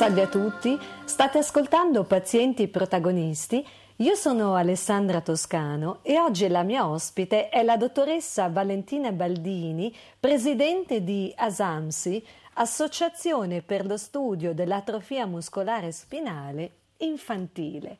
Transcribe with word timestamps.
Salve 0.00 0.22
a 0.22 0.28
tutti, 0.28 0.78
state 1.04 1.36
ascoltando 1.36 2.04
Pazienti 2.04 2.68
Protagonisti. 2.68 3.62
Io 3.96 4.14
sono 4.14 4.54
Alessandra 4.54 5.20
Toscano 5.20 5.98
e 6.00 6.18
oggi 6.18 6.48
la 6.48 6.62
mia 6.62 6.88
ospite 6.88 7.50
è 7.50 7.62
la 7.62 7.76
dottoressa 7.76 8.48
Valentina 8.48 9.12
Baldini, 9.12 9.94
presidente 10.18 11.04
di 11.04 11.30
ASAMSI, 11.36 12.24
Associazione 12.54 13.60
per 13.60 13.84
lo 13.84 13.98
studio 13.98 14.54
dell'atrofia 14.54 15.26
muscolare 15.26 15.92
spinale 15.92 16.70
infantile. 17.00 17.98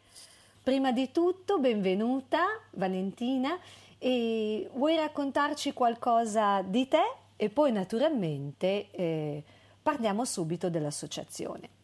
Prima 0.62 0.92
di 0.92 1.12
tutto, 1.12 1.58
benvenuta 1.58 2.46
Valentina 2.70 3.58
e 3.98 4.70
vuoi 4.72 4.96
raccontarci 4.96 5.74
qualcosa 5.74 6.62
di 6.62 6.88
te 6.88 7.16
e 7.36 7.50
poi 7.50 7.72
naturalmente 7.72 8.90
eh, 8.90 9.42
parliamo 9.82 10.24
subito 10.24 10.70
dell'associazione. 10.70 11.79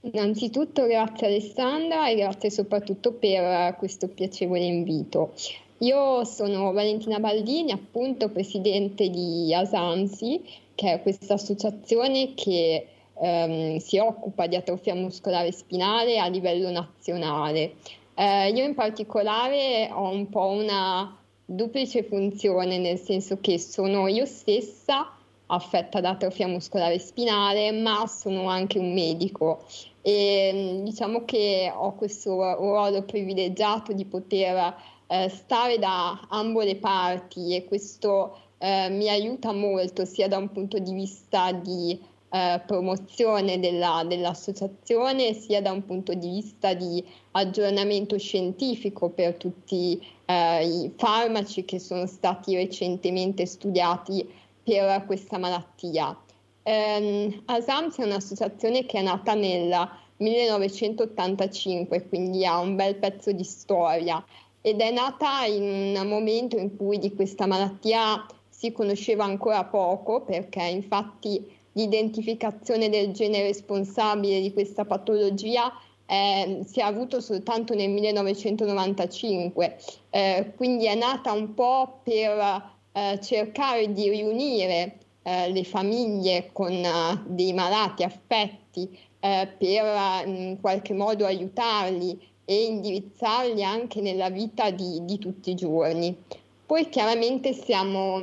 Innanzitutto 0.00 0.86
grazie 0.86 1.26
Alessandra 1.26 2.08
e 2.08 2.14
grazie 2.14 2.50
soprattutto 2.50 3.12
per 3.14 3.74
questo 3.76 4.06
piacevole 4.06 4.64
invito. 4.64 5.32
Io 5.78 6.24
sono 6.24 6.72
Valentina 6.72 7.18
Baldini, 7.18 7.72
appunto 7.72 8.28
presidente 8.30 9.10
di 9.10 9.52
Asansi, 9.52 10.40
che 10.74 10.92
è 10.92 11.02
questa 11.02 11.34
associazione 11.34 12.34
che 12.34 12.86
ehm, 13.20 13.78
si 13.78 13.98
occupa 13.98 14.46
di 14.46 14.54
atrofia 14.54 14.94
muscolare 14.94 15.50
spinale 15.50 16.18
a 16.18 16.28
livello 16.28 16.70
nazionale. 16.70 17.74
Eh, 18.14 18.50
io 18.50 18.64
in 18.64 18.74
particolare 18.74 19.90
ho 19.92 20.10
un 20.10 20.28
po' 20.28 20.46
una 20.46 21.16
duplice 21.44 22.04
funzione, 22.04 22.78
nel 22.78 22.98
senso 22.98 23.38
che 23.40 23.58
sono 23.58 24.06
io 24.06 24.26
stessa 24.26 25.12
affetta 25.48 26.00
da 26.00 26.10
atrofia 26.10 26.46
muscolare 26.46 26.98
spinale, 26.98 27.72
ma 27.72 28.06
sono 28.06 28.48
anche 28.48 28.78
un 28.78 28.92
medico. 28.92 29.64
E 30.02 30.80
diciamo 30.84 31.24
che 31.24 31.72
ho 31.74 31.94
questo 31.94 32.54
ruolo 32.54 33.02
privilegiato 33.02 33.92
di 33.92 34.04
poter 34.04 34.74
eh, 35.06 35.28
stare 35.28 35.78
da 35.78 36.26
ambo 36.28 36.62
le 36.62 36.76
parti 36.76 37.54
e 37.54 37.64
questo 37.64 38.38
eh, 38.58 38.88
mi 38.90 39.08
aiuta 39.08 39.52
molto 39.52 40.04
sia 40.04 40.28
da 40.28 40.36
un 40.36 40.50
punto 40.50 40.78
di 40.78 40.92
vista 40.92 41.52
di 41.52 41.98
eh, 42.30 42.60
promozione 42.66 43.58
della, 43.58 44.04
dell'associazione 44.06 45.32
sia 45.32 45.62
da 45.62 45.72
un 45.72 45.84
punto 45.84 46.12
di 46.12 46.28
vista 46.28 46.74
di 46.74 47.02
aggiornamento 47.32 48.18
scientifico 48.18 49.08
per 49.08 49.34
tutti 49.34 49.98
eh, 50.26 50.66
i 50.66 50.92
farmaci 50.96 51.64
che 51.64 51.78
sono 51.78 52.06
stati 52.06 52.54
recentemente 52.54 53.46
studiati 53.46 54.28
per 54.68 55.06
questa 55.06 55.38
malattia. 55.38 56.14
Um, 56.62 57.42
ASAMS 57.46 57.96
è 57.96 58.04
un'associazione 58.04 58.84
che 58.84 58.98
è 58.98 59.02
nata 59.02 59.32
nel 59.32 59.88
1985, 60.18 62.06
quindi 62.08 62.44
ha 62.44 62.58
un 62.58 62.76
bel 62.76 62.96
pezzo 62.96 63.32
di 63.32 63.44
storia 63.44 64.22
ed 64.60 64.80
è 64.80 64.90
nata 64.90 65.46
in 65.46 65.96
un 65.96 66.06
momento 66.06 66.58
in 66.58 66.76
cui 66.76 66.98
di 66.98 67.14
questa 67.14 67.46
malattia 67.46 68.26
si 68.50 68.70
conosceva 68.72 69.24
ancora 69.24 69.64
poco 69.64 70.20
perché 70.22 70.62
infatti 70.64 71.50
l'identificazione 71.72 72.90
del 72.90 73.12
gene 73.12 73.40
responsabile 73.42 74.42
di 74.42 74.52
questa 74.52 74.84
patologia 74.84 75.72
eh, 76.04 76.60
si 76.66 76.80
è 76.80 76.82
avuto 76.82 77.22
soltanto 77.22 77.74
nel 77.74 77.88
1995, 77.88 79.76
eh, 80.10 80.52
quindi 80.56 80.86
è 80.86 80.94
nata 80.94 81.32
un 81.32 81.54
po' 81.54 82.00
per 82.02 82.76
eh, 82.92 83.18
cercare 83.20 83.92
di 83.92 84.08
riunire 84.08 84.98
eh, 85.22 85.50
le 85.50 85.64
famiglie 85.64 86.50
con 86.52 86.72
eh, 86.72 87.22
dei 87.26 87.52
malati 87.52 88.02
affetti 88.02 88.98
eh, 89.20 89.48
per 89.58 90.26
in 90.26 90.58
qualche 90.60 90.94
modo 90.94 91.26
aiutarli 91.26 92.18
e 92.44 92.64
indirizzarli 92.64 93.62
anche 93.62 94.00
nella 94.00 94.30
vita 94.30 94.70
di, 94.70 95.04
di 95.04 95.18
tutti 95.18 95.50
i 95.50 95.54
giorni. 95.54 96.16
Poi 96.64 96.88
chiaramente 96.88 97.52
siamo, 97.52 98.22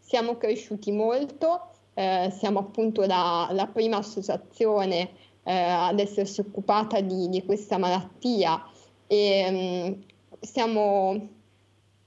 siamo 0.00 0.36
cresciuti 0.36 0.90
molto, 0.92 1.68
eh, 1.94 2.32
siamo 2.36 2.58
appunto 2.58 3.04
la, 3.04 3.48
la 3.52 3.66
prima 3.66 3.98
associazione 3.98 5.22
ad 5.46 6.00
essersi 6.00 6.40
occupata 6.40 7.02
di, 7.02 7.28
di 7.28 7.44
questa 7.44 7.76
malattia 7.76 8.66
e 9.06 9.50
mh, 9.50 9.56
mm, 9.56 9.92
siamo, 10.40 11.28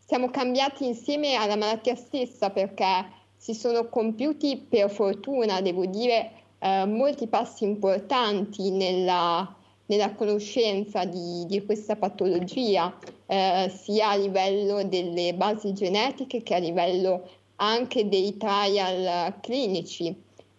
siamo 0.08 0.30
cambiati 0.30 0.86
insieme 0.86 1.36
alla 1.36 1.58
malattia 1.58 1.96
stessa 1.96 2.50
perché 2.50 3.06
si 3.36 3.54
sono 3.54 3.90
compiuti 3.90 4.56
per 4.56 4.90
fortuna, 4.90 5.60
devo 5.60 5.86
dire, 5.86 6.32
eh, 6.60 6.86
molti 6.86 7.28
passi 7.28 7.66
importanti 7.66 8.72
nella, 8.72 9.54
nella 9.88 10.14
conoscenza 10.16 11.04
di, 11.04 11.46
di, 11.48 11.66
questa 11.66 11.98
patologia, 11.98 12.98
eh, 13.26 13.70
sia 13.70 14.12
a 14.12 14.16
livello 14.16 14.82
delle 14.86 15.34
basi 15.34 15.74
genetiche 15.74 16.42
che 16.42 16.56
a 16.56 16.60
livello 16.60 17.30
anche 17.58 18.08
dei 18.08 18.38
trial 18.38 19.42
clinici. 19.42 20.16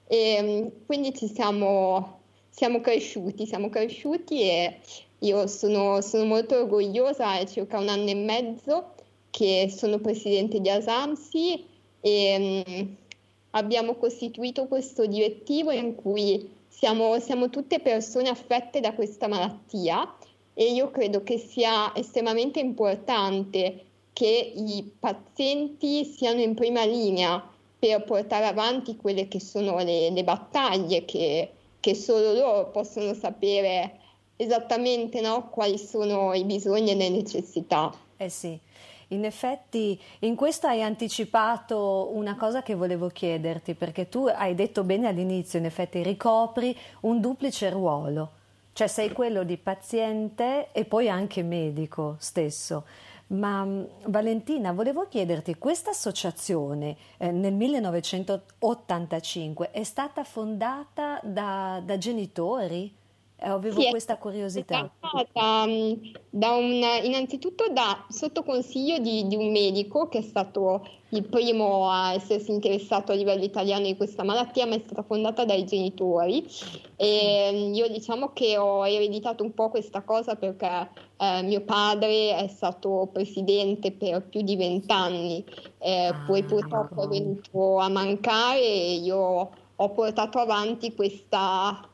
E 0.07 0.39
mm, 0.43 0.85
quindi 0.85 1.15
ci 1.15 1.27
siamo, 1.27 2.21
siamo 2.51 2.83
cresciuti, 2.83 3.47
siamo 3.47 3.71
cresciuti 3.71 4.43
e 4.43 4.79
io 5.21 5.47
sono, 5.47 6.03
sono 6.03 6.25
molto 6.25 6.57
orgogliosa, 6.57 7.39
è 7.39 7.47
circa 7.47 7.79
un 7.79 7.89
anno 7.89 8.11
e 8.11 8.15
mezzo 8.15 8.93
che 9.39 9.73
sono 9.73 10.01
presidente 10.01 10.61
di 10.61 10.69
Asamsi 10.69 11.65
e 12.01 12.65
um, 12.67 12.97
abbiamo 13.51 13.95
costituito 13.95 14.67
questo 14.67 15.07
direttivo 15.07 15.71
in 15.71 15.95
cui 15.95 16.51
siamo, 16.67 17.21
siamo 17.21 17.49
tutte 17.49 17.79
persone 17.79 18.31
affette 18.31 18.81
da 18.81 18.95
questa 18.95 19.29
malattia 19.29 20.13
e 20.55 20.73
io 20.73 20.91
credo 20.91 21.23
che 21.23 21.39
sia 21.39 21.95
estremamente 21.95 22.59
importante 22.59 23.85
che 24.13 24.53
i 24.57 24.91
pazienti 24.99 26.05
siano 26.05 26.41
in 26.41 26.57
prima 26.57 26.85
linea 26.85 27.41
per 27.79 28.03
portare 28.03 28.47
avanti 28.47 28.97
quelle 28.97 29.29
che 29.29 29.39
sono 29.39 29.77
le, 29.85 30.11
le 30.11 30.25
battaglie 30.25 31.05
che, 31.05 31.53
che, 31.79 31.95
solo 31.95 32.33
loro 32.33 32.71
possono 32.71 33.15
sapere 33.15 34.01
esattamente 34.35 35.21
no, 35.21 35.49
quali 35.49 35.79
sono 35.79 36.35
i 36.35 36.43
bisogni 36.43 36.91
e 36.91 36.97
le 36.97 37.09
necessità. 37.09 37.95
Eh 38.17 38.29
sì. 38.29 38.67
In 39.09 39.25
effetti 39.25 39.99
in 40.21 40.35
questo 40.35 40.67
hai 40.67 40.83
anticipato 40.83 42.11
una 42.13 42.37
cosa 42.37 42.63
che 42.63 42.75
volevo 42.75 43.09
chiederti, 43.09 43.75
perché 43.75 44.11
tu 44.11 44.27
hai 44.27 44.55
detto 44.55 44.85
bene 44.85 45.09
all'inizio, 45.09 45.59
in 45.59 45.65
effetti 45.65 46.03
ricopri 46.03 46.77
un 47.01 47.21
duplice 47.21 47.71
ruolo, 47.71 48.31
cioè 48.75 48.87
sei 48.87 49.13
quello 49.13 49.45
di 49.45 49.57
paziente 49.57 50.69
e 50.73 50.85
poi 50.85 51.09
anche 51.09 51.43
medico 51.43 52.17
stesso. 52.19 52.85
Ma 53.29 53.65
mm, 53.65 53.85
Valentina, 54.07 54.73
volevo 54.73 55.07
chiederti, 55.09 55.57
questa 55.57 55.89
associazione 55.91 56.97
eh, 57.17 57.31
nel 57.31 57.55
1985 57.55 59.71
è 59.71 59.85
stata 59.85 60.23
fondata 60.23 61.19
da, 61.23 61.81
da 61.83 61.97
genitori? 61.97 62.95
Eh, 63.41 63.49
avevo 63.49 63.81
sì, 63.81 63.89
questa 63.91 64.17
curiosità. 64.19 64.91
Da, 65.33 65.67
da 66.29 66.51
un, 66.51 66.83
innanzitutto 67.05 67.69
da, 67.71 68.05
sotto 68.09 68.43
consiglio 68.43 68.99
di, 68.99 69.29
di, 69.29 69.37
un 69.37 69.53
medico 69.53 70.09
che 70.09 70.19
è 70.19 70.23
stato 70.23 70.85
il 71.11 71.23
primo 71.23 71.89
a 71.89 72.15
essersi 72.15 72.51
interessato 72.51 73.13
a 73.13 73.15
livello 73.15 73.45
italiano 73.45 73.85
di 73.85 73.97
questa 73.97 74.25
malattia, 74.25 74.67
ma 74.67 74.75
è 74.75 74.83
stata 74.85 75.05
fondata 75.05 75.45
dai 75.45 75.65
genitori. 75.65 76.45
E 76.97 77.71
io 77.73 77.87
diciamo 77.89 78.33
che 78.33 78.59
ho 78.59 78.85
ereditato 78.85 79.45
un 79.45 79.55
po' 79.55 79.71
questa 79.71 80.03
cosa 80.03 80.35
perché 80.35 80.91
eh, 81.17 81.43
mio 81.43 81.61
padre 81.61 82.37
è 82.37 82.49
stato 82.49 83.09
presidente 83.13 83.93
per 83.93 84.23
più 84.23 84.43
di 84.43 84.57
vent'anni, 84.57 85.45
eh, 85.79 86.07
ah, 86.07 86.25
poi 86.27 86.43
purtroppo 86.43 87.03
ecco. 87.03 87.05
è 87.05 87.09
venuto 87.09 87.79
a 87.79 87.89
mancare 87.89 88.61
e 88.61 88.95
io 88.97 89.51
ho 89.81 89.91
portato 89.91 90.41
avanti 90.41 90.93
questa 90.93 91.89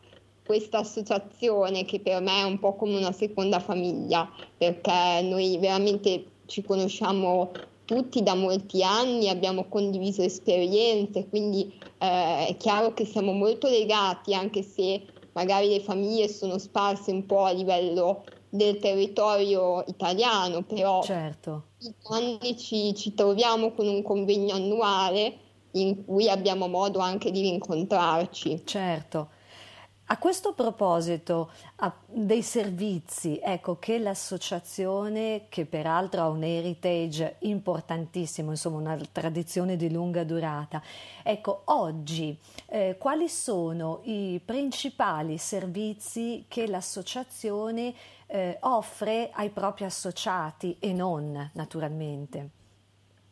questa 0.45 0.79
associazione 0.79 1.85
che 1.85 2.01
per 2.01 2.21
me 2.21 2.41
è 2.41 2.45
un 2.45 2.59
po' 2.59 2.75
come 2.75 2.97
una 2.97 3.13
seconda 3.13 3.61
famiglia, 3.61 4.29
perché 4.57 5.23
noi 5.23 5.57
veramente 5.59 6.25
ci 6.47 6.63
conosciamo 6.63 7.51
tutti 7.85 8.23
da 8.23 8.35
molti 8.35 8.83
anni, 8.83 9.29
abbiamo 9.29 9.65
condiviso 9.69 10.23
esperienze, 10.23 11.29
quindi 11.29 11.73
eh, 11.99 12.47
è 12.47 12.57
chiaro 12.59 12.93
che 12.95 13.05
siamo 13.05 13.33
molto 13.33 13.69
legati, 13.69 14.35
anche 14.35 14.63
se 14.63 15.03
magari 15.33 15.69
le 15.69 15.81
famiglie 15.81 16.29
sono 16.29 16.59
sparse 16.59 17.11
un 17.11 17.27
po' 17.27 17.45
a 17.45 17.51
livello 17.51 18.25
del 18.49 18.79
territorio 18.79 19.83
italiano, 19.87 20.63
però 20.63 21.03
certo. 21.03 21.65
anni 22.11 22.57
ci, 22.57 22.95
ci 22.95 23.15
troviamo 23.15 23.73
con 23.73 23.87
un 23.87 24.03
convegno 24.03 24.55
annuale 24.55 25.39
in 25.73 26.05
cui 26.05 26.29
abbiamo 26.29 26.69
modo 26.69 27.01
anche 27.01 27.31
di 27.31 27.41
rincontrarci. 27.41 28.63
Certo. 28.65 29.29
A 30.07 30.19
questo 30.19 30.53
proposito, 30.53 31.51
dei 32.07 32.43
servizi, 32.43 33.41
ecco 33.43 33.79
che 33.79 33.99
l'associazione, 33.99 35.47
che 35.49 35.65
peraltro 35.65 36.21
ha 36.21 36.29
un 36.29 36.43
heritage 36.43 37.37
importantissimo, 37.41 38.51
insomma 38.51 38.77
una 38.77 38.99
tradizione 39.11 39.77
di 39.77 39.91
lunga 39.91 40.23
durata, 40.23 40.83
ecco 41.23 41.63
oggi 41.67 42.39
eh, 42.67 42.97
quali 42.99 43.31
sono 43.31 44.01
i 44.03 44.43
principali 44.45 45.39
servizi 45.39 46.45
che 46.49 46.67
l'associazione 46.67 47.95
eh, 48.27 48.59
offre 48.61 49.31
ai 49.33 49.49
propri 49.49 49.85
associati 49.87 50.77
e 50.81 50.93
non 50.93 51.51
naturalmente? 51.55 52.64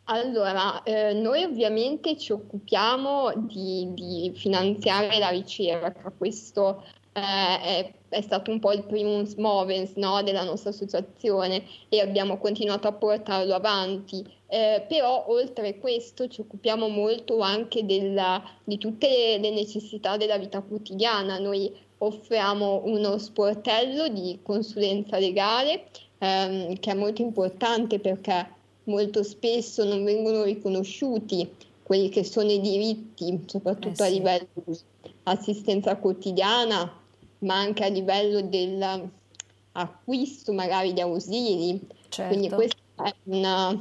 Allora, 0.07 0.83
eh, 0.83 1.13
noi 1.13 1.45
ovviamente 1.45 2.17
ci 2.19 2.33
occupiamo 2.33 3.33
di, 3.37 3.89
di 3.95 4.33
finanziare 4.35 5.19
la 5.19 5.29
ricerca, 5.29 6.13
questo 6.17 6.83
eh, 7.13 7.21
è, 7.21 7.95
è, 8.09 8.21
stato 8.21 8.51
un 8.51 8.59
po' 8.59 8.73
il 8.73 8.85
primo 8.85 9.23
movens 9.37 9.95
no, 9.95 10.23
della 10.23 10.43
nostra 10.43 10.71
associazione 10.71 11.63
e 11.89 12.01
abbiamo 12.01 12.39
continuato 12.39 12.89
a 12.89 12.93
portarlo 12.93 13.55
avanti. 13.55 14.25
Eh, 14.49 14.85
però 14.89 15.25
oltre 15.29 15.69
a 15.69 15.75
questo 15.75 16.27
ci 16.29 16.41
occupiamo 16.41 16.89
molto 16.89 17.39
anche 17.41 17.87
della, 17.87 18.43
di 18.65 18.79
tutte 18.79 19.09
le, 19.09 19.39
le 19.39 19.51
necessità 19.51 20.17
della 20.17 20.37
vita 20.37 20.61
quotidiana. 20.63 21.39
Noi 21.39 21.73
offriamo 21.99 22.83
uno 22.85 23.19
sportello 23.19 24.09
di 24.09 24.41
consulenza 24.43 25.19
legale 25.19 25.85
ehm, 26.19 26.79
che 26.81 26.91
è 26.91 26.95
molto 26.95 27.23
importante 27.23 28.01
perché 28.01 28.61
molto 28.85 29.23
spesso 29.23 29.85
non 29.85 30.05
vengono 30.05 30.43
riconosciuti 30.43 31.49
quelli 31.83 32.09
che 32.09 32.25
sono 32.25 32.51
i 32.51 32.61
diritti, 32.61 33.45
soprattutto 33.47 34.03
eh 34.03 34.07
sì. 34.07 34.09
a 34.09 34.09
livello 34.09 34.49
di 34.55 34.79
assistenza 35.25 35.97
quotidiana, 35.97 36.99
ma 37.39 37.59
anche 37.59 37.85
a 37.85 37.89
livello 37.89 38.41
dell'acquisto 38.41 40.53
magari 40.53 40.93
di 40.93 41.01
ausili. 41.01 41.81
Certo. 42.09 42.33
Quindi 42.33 42.55
questo 42.55 42.77
è, 43.03 43.13
una, 43.25 43.77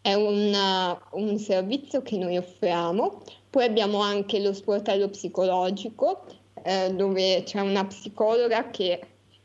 è 0.00 0.14
una, 0.14 1.00
un 1.12 1.36
servizio 1.38 2.02
che 2.02 2.16
noi 2.16 2.36
offriamo. 2.36 3.22
Poi 3.50 3.64
abbiamo 3.64 3.98
anche 3.98 4.38
lo 4.40 4.52
sportello 4.52 5.08
psicologico, 5.08 6.26
eh, 6.62 6.94
dove 6.94 7.42
c'è 7.44 7.58
una 7.60 7.84
psicologa 7.84 8.70
che 8.70 9.00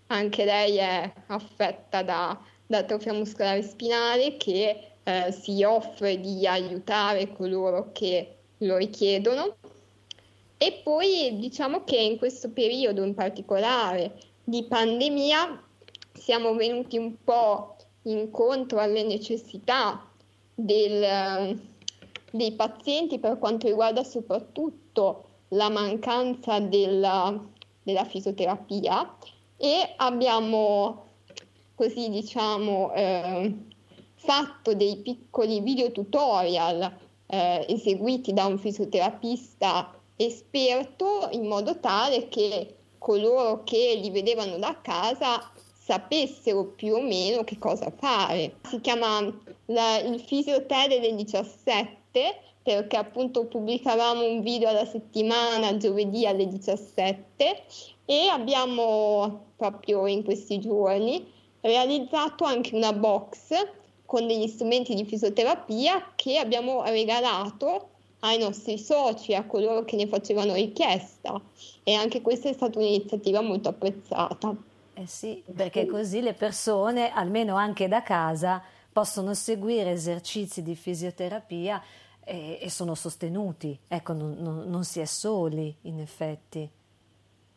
anche 0.07 0.45
lei 0.45 0.77
è 0.77 1.13
affetta 1.27 2.01
da 2.03 2.39
d'atrofia 2.69 3.13
muscolare 3.13 3.63
spinale 3.63 4.37
che 4.37 4.91
eh, 5.01 5.31
si 5.31 5.63
offre 5.63 6.19
di 6.19 6.45
aiutare 6.45 7.33
coloro 7.33 7.89
che 7.91 8.35
lo 8.59 8.77
richiedono. 8.77 9.55
E 10.55 10.81
poi 10.83 11.39
diciamo 11.39 11.83
che 11.83 11.97
in 11.97 12.19
questo 12.19 12.51
periodo 12.51 13.03
in 13.03 13.15
particolare 13.15 14.13
di 14.43 14.65
pandemia 14.65 15.63
siamo 16.13 16.53
venuti 16.53 16.99
un 16.99 17.15
po' 17.23 17.75
incontro 18.03 18.77
alle 18.77 19.01
necessità 19.01 20.07
del, 20.53 21.59
dei 22.31 22.51
pazienti 22.51 23.17
per 23.17 23.39
quanto 23.39 23.65
riguarda 23.65 24.03
soprattutto 24.03 25.23
la 25.49 25.69
mancanza 25.69 26.59
della, 26.59 27.35
della 27.81 28.05
fisioterapia 28.05 29.15
e 29.57 29.93
abbiamo 29.95 31.07
così 31.79 32.09
diciamo 32.09 32.91
eh, 32.93 33.55
fatto 34.15 34.75
dei 34.75 34.97
piccoli 34.97 35.61
video 35.61 35.93
tutorial 35.93 36.93
eh, 37.25 37.65
eseguiti 37.69 38.33
da 38.33 38.47
un 38.47 38.57
fisioterapista 38.57 39.97
esperto 40.17 41.29
in 41.31 41.47
modo 41.47 41.79
tale 41.79 42.27
che 42.27 42.75
coloro 42.97 43.63
che 43.63 43.97
li 44.01 44.09
vedevano 44.09 44.57
da 44.57 44.77
casa 44.81 45.49
sapessero 45.77 46.65
più 46.65 46.95
o 46.95 47.01
meno 47.01 47.45
che 47.45 47.57
cosa 47.57 47.89
fare. 47.95 48.57
Si 48.67 48.81
chiama 48.81 49.21
la, 49.67 49.99
il 49.99 50.19
Fisiotere 50.19 50.99
del 50.99 51.15
17 51.15 52.41
perché 52.61 52.97
appunto 52.97 53.45
pubblicavamo 53.45 54.21
un 54.21 54.41
video 54.41 54.67
alla 54.67 54.85
settimana 54.85 55.77
giovedì 55.77 56.27
alle 56.27 56.45
17 56.45 57.63
e 58.03 58.27
abbiamo 58.27 59.45
proprio 59.55 60.07
in 60.07 60.25
questi 60.25 60.59
giorni 60.59 61.37
realizzato 61.61 62.43
anche 62.43 62.75
una 62.75 62.93
box 62.93 63.53
con 64.05 64.25
degli 64.25 64.47
strumenti 64.47 64.95
di 64.95 65.05
fisioterapia 65.05 66.13
che 66.15 66.37
abbiamo 66.37 66.83
regalato 66.83 67.89
ai 68.21 68.37
nostri 68.37 68.77
soci, 68.77 69.33
a 69.33 69.45
coloro 69.45 69.83
che 69.85 69.95
ne 69.95 70.07
facevano 70.07 70.53
richiesta 70.53 71.39
e 71.83 71.93
anche 71.93 72.21
questa 72.21 72.49
è 72.49 72.53
stata 72.53 72.79
un'iniziativa 72.79 73.41
molto 73.41 73.69
apprezzata. 73.69 74.55
Eh 74.93 75.07
sì, 75.07 75.41
perché 75.55 75.85
così 75.85 76.21
le 76.21 76.33
persone, 76.33 77.11
almeno 77.11 77.55
anche 77.55 77.87
da 77.87 78.01
casa, 78.01 78.61
possono 78.91 79.33
seguire 79.33 79.91
esercizi 79.91 80.61
di 80.61 80.75
fisioterapia 80.75 81.81
e, 82.25 82.59
e 82.61 82.69
sono 82.69 82.95
sostenuti, 82.95 83.77
ecco, 83.87 84.13
non, 84.13 84.35
non, 84.39 84.65
non 84.67 84.83
si 84.83 84.99
è 84.99 85.05
soli 85.05 85.73
in 85.83 85.99
effetti. 85.99 86.69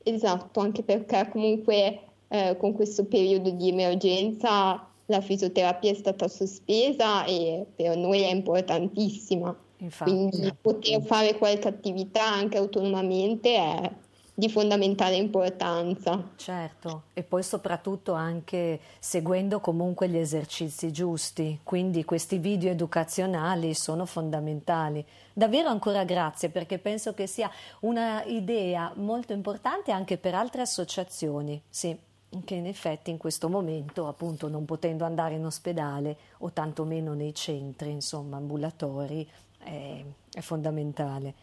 Esatto, 0.05 0.61
anche 0.61 0.83
perché 0.83 1.29
comunque 1.31 2.01
eh, 2.33 2.57
con 2.57 2.73
questo 2.73 3.05
periodo 3.05 3.51
di 3.51 3.69
emergenza 3.69 4.89
la 5.05 5.21
fisioterapia 5.21 5.91
è 5.91 5.95
stata 5.95 6.29
sospesa 6.29 7.27
e 7.27 7.67
per 7.77 7.99
noi 7.99 8.23
è 8.23 8.31
importantissima. 8.31 9.55
Infatti. 9.77 10.11
Quindi 10.11 10.55
poter 10.59 11.03
fare 11.03 11.37
qualche 11.37 11.69
attività 11.69 12.25
anche 12.25 12.57
autonomamente 12.57 13.55
è 13.55 13.93
di 14.33 14.49
fondamentale 14.49 15.17
importanza. 15.17 16.31
Certo, 16.37 17.03
e 17.13 17.23
poi 17.23 17.43
soprattutto 17.43 18.15
anche 18.15 18.81
seguendo 18.99 19.61
comunque 19.61 20.09
gli 20.09 20.17
esercizi 20.17 20.91
giusti, 20.91 21.61
quindi 21.63 22.03
questi 22.05 22.39
video 22.39 22.71
educazionali 22.71 23.75
sono 23.75 24.07
fondamentali. 24.07 25.05
Davvero 25.35 25.69
ancora 25.69 26.05
grazie 26.05 26.49
perché 26.49 26.79
penso 26.79 27.13
che 27.13 27.27
sia 27.27 27.51
una 27.81 28.25
idea 28.25 28.91
molto 28.97 29.35
importante 29.35 29.93
anche 29.93 30.17
per 30.17 30.35
altre 30.35 30.63
associazioni. 30.63 31.61
Sì 31.69 32.11
che 32.45 32.55
in 32.55 32.67
effetti 32.67 33.11
in 33.11 33.19
questo 33.19 33.49
momento, 33.49 34.09
appunto 34.09 34.49
non 34.49 34.65
potendo 34.65 35.05
andare 35.05 35.35
in 35.35 35.45
ospedale 35.45 36.17
o 36.39 36.51
tantomeno 36.51 37.15
nei 37.15 37.35
centri, 37.35 37.91
insomma, 37.91 38.39
ambulatori, 38.39 39.29
è, 39.59 40.05
è 40.33 40.41
fondamentale. 40.41 41.35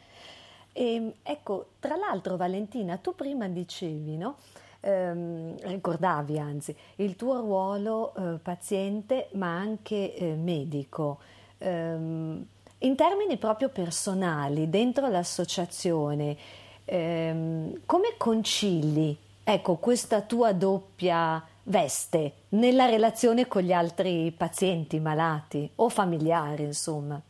E, 0.74 1.14
ecco, 1.24 1.72
tra 1.80 1.96
l'altro 1.96 2.38
Valentina, 2.38 2.98
tu 2.98 3.16
prima 3.16 3.48
dicevi, 3.48 4.18
no? 4.18 4.38
Eh, 4.82 5.56
ricordavi 5.58 6.40
anzi 6.40 6.74
il 6.98 7.18
tuo 7.18 7.42
ruolo 7.42 8.14
eh, 8.16 8.38
paziente 8.38 9.28
ma 9.34 9.58
anche 9.58 10.16
eh, 10.16 10.36
medico. 10.36 11.20
Ehm, 11.58 12.46
in 12.80 12.96
termini 12.96 13.36
proprio 13.36 13.68
personali, 13.68 14.70
dentro 14.70 15.10
l'associazione, 15.10 16.38
ehm, 16.86 17.82
come 17.86 18.14
concili 18.16 19.18
ecco, 19.44 19.76
questa 19.78 20.22
tua 20.22 20.54
doppia 20.54 21.44
veste 21.64 22.34
nella 22.50 22.86
relazione 22.86 23.48
con 23.48 23.62
gli 23.62 23.72
altri 23.72 24.32
pazienti 24.36 25.00
malati 25.00 25.70
o 25.76 25.90
familiari, 25.90 26.64
insomma? 26.64 27.22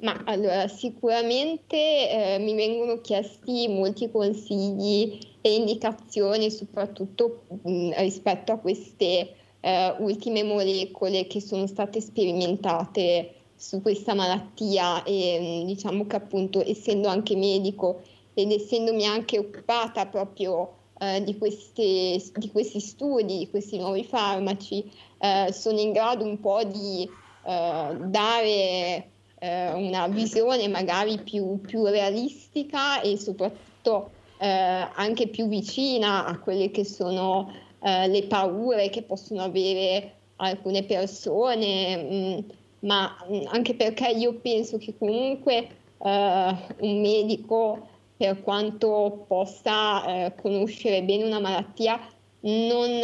Ma 0.00 0.22
allora, 0.26 0.68
sicuramente 0.68 1.76
eh, 1.76 2.38
mi 2.38 2.54
vengono 2.54 3.00
chiesti 3.00 3.66
molti 3.66 4.08
consigli 4.10 5.18
e 5.40 5.54
indicazioni, 5.54 6.52
soprattutto 6.52 7.42
mh, 7.62 7.94
rispetto 7.96 8.52
a 8.52 8.58
queste 8.58 9.34
eh, 9.60 9.94
ultime 9.98 10.44
molecole 10.44 11.26
che 11.26 11.40
sono 11.40 11.66
state 11.66 12.00
sperimentate 12.00 13.34
su 13.56 13.82
questa 13.82 14.14
malattia 14.14 15.02
e 15.02 15.62
mh, 15.64 15.66
diciamo 15.66 16.06
che 16.06 16.14
appunto 16.14 16.62
essendo 16.64 17.08
anche 17.08 17.34
medico 17.34 18.02
ed 18.34 18.52
essendomi 18.52 19.04
anche 19.04 19.36
occupata 19.36 20.06
proprio 20.06 20.74
eh, 21.00 21.22
di, 21.22 21.38
questi, 21.38 22.20
di, 22.34 22.50
questi, 22.50 22.80
studi, 22.80 23.38
di 23.38 23.50
questi 23.50 23.78
nuovi 23.78 24.04
farmaci, 24.04 24.90
eh, 25.18 25.52
sono 25.52 25.78
in 25.78 25.92
grado 25.92 26.24
un 26.24 26.40
po' 26.40 26.64
di 26.64 27.08
eh, 27.46 27.96
dare 28.00 29.08
eh, 29.38 29.72
una 29.74 30.08
visione 30.08 30.66
magari 30.66 31.18
più, 31.18 31.60
più, 31.60 31.84
realistica 31.86 33.00
e 33.00 33.16
soprattutto 33.16 34.10
anche 34.40 35.26
più 35.26 35.48
vicina 35.48 36.24
a 36.24 36.38
quelle 36.38 36.70
che 36.70 36.84
sono 36.84 37.52
le 37.80 38.22
paure 38.28 38.88
che 38.88 39.02
possono 39.02 39.42
avere 39.42 40.12
alcune 40.36 40.84
persone, 40.84 41.96
mh, 41.96 42.14
mm, 42.14 42.38
ma 42.86 43.16
mm, 43.28 43.46
anche 43.48 43.74
perché 43.74 44.10
io 44.10 44.34
penso 44.34 44.78
che 44.78 44.94
comunque 44.96 45.66
un 45.98 47.00
medico 47.00 47.88
per 48.18 48.42
quanto 48.42 49.24
possa 49.28 50.26
eh, 50.26 50.34
conoscere 50.34 51.02
bene 51.04 51.24
una 51.24 51.38
malattia, 51.38 51.98
non 52.40 53.00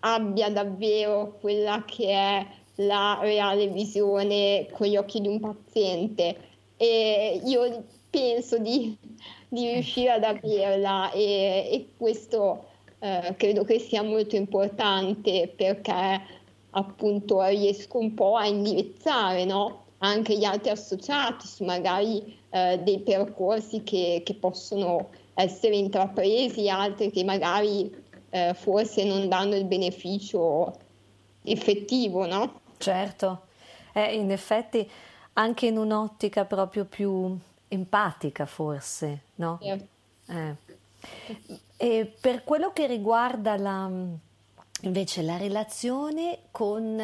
abbia 0.00 0.50
davvero 0.50 1.36
quella 1.40 1.82
che 1.84 2.08
è 2.08 2.46
la 2.76 3.18
reale 3.20 3.66
visione 3.66 4.68
con 4.70 4.86
gli 4.86 4.96
occhi 4.96 5.20
di 5.20 5.28
un 5.28 5.40
paziente. 5.40 6.36
e 6.76 7.40
io 7.44 7.84
penso 8.08 8.58
di, 8.58 8.96
di 9.48 9.72
riuscire 9.72 10.10
ad 10.10 10.22
averla 10.24 11.10
e, 11.10 11.68
e 11.72 11.88
questo 11.96 12.66
eh, 13.00 13.34
credo 13.36 13.64
che 13.64 13.78
sia 13.80 14.02
molto 14.02 14.36
importante 14.36 15.52
perché 15.56 16.20
appunto 16.70 17.42
riesco 17.46 17.98
un 17.98 18.14
po' 18.14 18.36
a 18.36 18.46
indirizzare 18.46 19.44
no? 19.44 19.81
Anche 20.04 20.36
gli 20.36 20.44
altri 20.44 20.70
associati 20.70 21.46
su 21.46 21.64
magari 21.64 22.38
eh, 22.50 22.80
dei 22.82 23.00
percorsi 23.00 23.82
che, 23.82 24.22
che, 24.24 24.34
possono 24.34 25.10
essere 25.34 25.76
intrapresi, 25.76 26.68
altri 26.68 27.10
che 27.10 27.24
magari 27.24 27.92
eh, 28.30 28.52
forse 28.54 29.04
non 29.04 29.28
danno 29.28 29.54
il 29.54 29.64
beneficio 29.64 30.76
effettivo, 31.44 32.26
no? 32.26 32.60
Certo, 32.78 33.42
eh, 33.92 34.14
in 34.14 34.30
effetti 34.32 34.88
anche 35.34 35.66
in 35.66 35.78
un'ottica 35.78 36.44
proprio 36.44 36.84
più 36.84 37.38
empatica 37.68 38.44
forse, 38.44 39.20
no? 39.36 39.58
Certo. 39.62 39.86
Eh. 40.26 40.56
E 41.76 42.12
per 42.20 42.42
quello 42.42 42.72
che 42.72 42.86
riguarda 42.86 43.56
la, 43.56 43.88
invece 44.82 45.22
la 45.22 45.36
relazione 45.36 46.38
con 46.50 47.00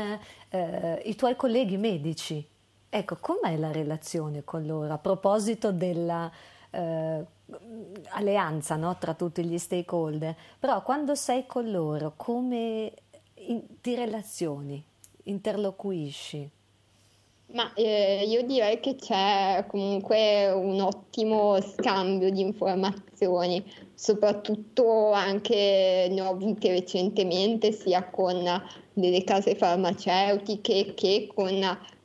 eh, 0.49 1.03
i 1.05 1.15
tuoi 1.15 1.37
colleghi 1.37 1.77
medici, 1.77 2.47
ecco, 2.89 3.17
com'è 3.21 3.57
la 3.57 3.73
relazione 3.73 4.45
con 4.45 4.67
loro 4.67 4.93
a 4.93 4.99
proposito 4.99 5.73
della 5.73 6.31
eh, 6.71 7.25
alleanza 8.11 8.77
no, 8.77 8.97
tra 8.99 9.15
tutti 9.15 9.45
gli 9.45 9.59
stakeholder? 9.59 10.35
Però 10.59 10.83
quando 10.83 11.15
sei 11.15 11.47
con 11.47 11.71
loro, 11.71 12.15
come 12.17 12.93
in, 13.35 13.63
ti 13.81 13.95
relazioni, 13.95 14.83
interloquisci? 15.25 16.51
Ma 17.51 17.73
eh, 17.73 18.25
io 18.27 18.43
direi 18.43 18.79
che 18.79 18.97
c'è 18.97 19.65
comunque 19.69 20.51
un 20.51 20.81
ottimo 20.81 21.59
scambio 21.63 22.31
di 22.31 22.43
informazioni, 22.43 23.65
soprattutto 23.95 25.13
anche 25.13 26.09
ne 26.11 26.21
ho 26.21 26.29
avute 26.29 26.73
recentemente 26.73 27.73
sia 27.73 28.05
con 28.05 28.45
delle 28.93 29.25
case 29.25 29.55
farmaceutiche 29.55 30.93
che 30.93 31.31
con 31.35 31.59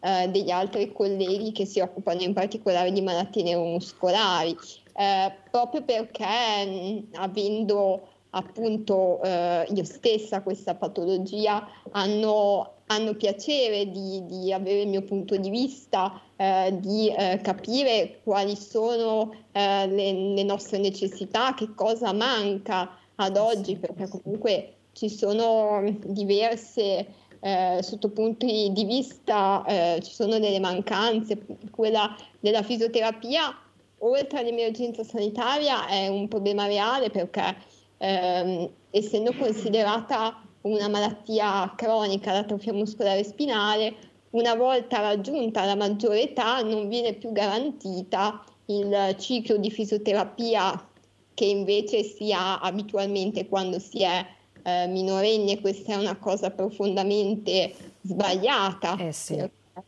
eh, 0.03 0.27
degli 0.27 0.51
altri 0.51 0.91
colleghi 0.91 1.53
che 1.53 1.65
si 1.65 1.79
occupano 1.79 2.21
in 2.21 2.33
particolare 2.33 2.91
di 2.91 3.01
malattie 3.01 3.43
neuromuscolari, 3.43 4.53
eh, 4.95 5.33
proprio 5.49 5.81
perché 5.83 7.07
avendo 7.13 8.07
appunto 8.31 9.21
eh, 9.23 9.65
io 9.73 9.83
stessa 9.83 10.41
questa 10.41 10.75
patologia 10.75 11.65
hanno, 11.91 12.73
hanno 12.87 13.13
piacere 13.13 13.89
di, 13.91 14.25
di, 14.25 14.51
avere 14.51 14.81
il 14.81 14.89
mio 14.89 15.03
punto 15.03 15.37
di 15.37 15.49
vista, 15.49 16.19
eh, 16.35 16.75
di 16.79 17.09
eh, 17.09 17.39
capire 17.41 18.19
quali 18.23 18.55
sono 18.55 19.33
eh, 19.51 19.87
le, 19.87 20.33
le, 20.33 20.43
nostre 20.43 20.79
necessità, 20.79 21.53
che 21.53 21.73
cosa 21.75 22.11
manca 22.11 22.97
ad 23.15 23.37
oggi, 23.37 23.77
perché 23.77 24.07
comunque 24.09 24.73
ci 24.93 25.09
sono 25.09 25.81
diverse 26.05 27.07
eh, 27.45 27.79
sotto 27.81 28.09
punti 28.09 28.71
di 28.71 28.85
vista, 28.85 29.65
eh, 29.67 29.99
ci 30.01 30.13
sono 30.13 30.39
delle 30.39 30.61
mancanze, 30.61 31.37
quella 31.71 32.15
della 32.39 32.63
fisioterapia 32.63 33.53
oltre 33.97 34.39
all'emergenza 34.39 35.03
sanitaria 35.03 35.87
è 35.87 36.07
un 36.07 36.29
problema 36.29 36.67
reale 36.67 37.09
perché 37.09 37.55
ehm, 37.97 38.69
essendo 38.91 39.33
considerata 39.33 40.41
una 40.61 40.87
malattia 40.87 41.73
cronica, 41.75 42.31
l'atrofia 42.31 42.71
muscolare 42.71 43.25
spinale, 43.25 43.93
una 44.31 44.55
volta 44.55 45.01
raggiunta 45.01 45.65
la 45.65 45.75
maggiore 45.75 46.21
età 46.21 46.61
non 46.61 46.87
viene 46.87 47.11
più 47.13 47.33
garantita 47.33 48.41
il 48.67 49.15
ciclo 49.19 49.57
di 49.57 49.69
fisioterapia 49.69 50.87
che 51.33 51.45
invece 51.45 52.03
si 52.03 52.31
ha 52.31 52.59
abitualmente 52.59 53.47
quando 53.49 53.79
si 53.79 54.01
è 54.01 54.25
eh, 54.63 54.87
minorenni 54.87 55.51
e 55.51 55.61
questa 55.61 55.93
è 55.93 55.95
una 55.95 56.17
cosa 56.17 56.49
profondamente 56.51 57.73
sbagliata. 58.01 58.97
Eh 58.97 59.11
sì. 59.11 59.35
perché, 59.35 59.83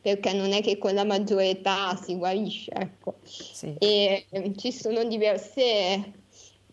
perché 0.00 0.32
non 0.32 0.52
è 0.52 0.60
che 0.62 0.78
con 0.78 0.94
la 0.94 1.04
maggiore 1.04 1.50
età 1.50 1.96
si 1.96 2.16
guarisce. 2.16 2.72
Ecco. 2.72 3.14
Sì. 3.22 3.74
E 3.78 4.26
eh, 4.28 4.52
ci 4.56 4.72
sono 4.72 5.04
diverse 5.04 6.24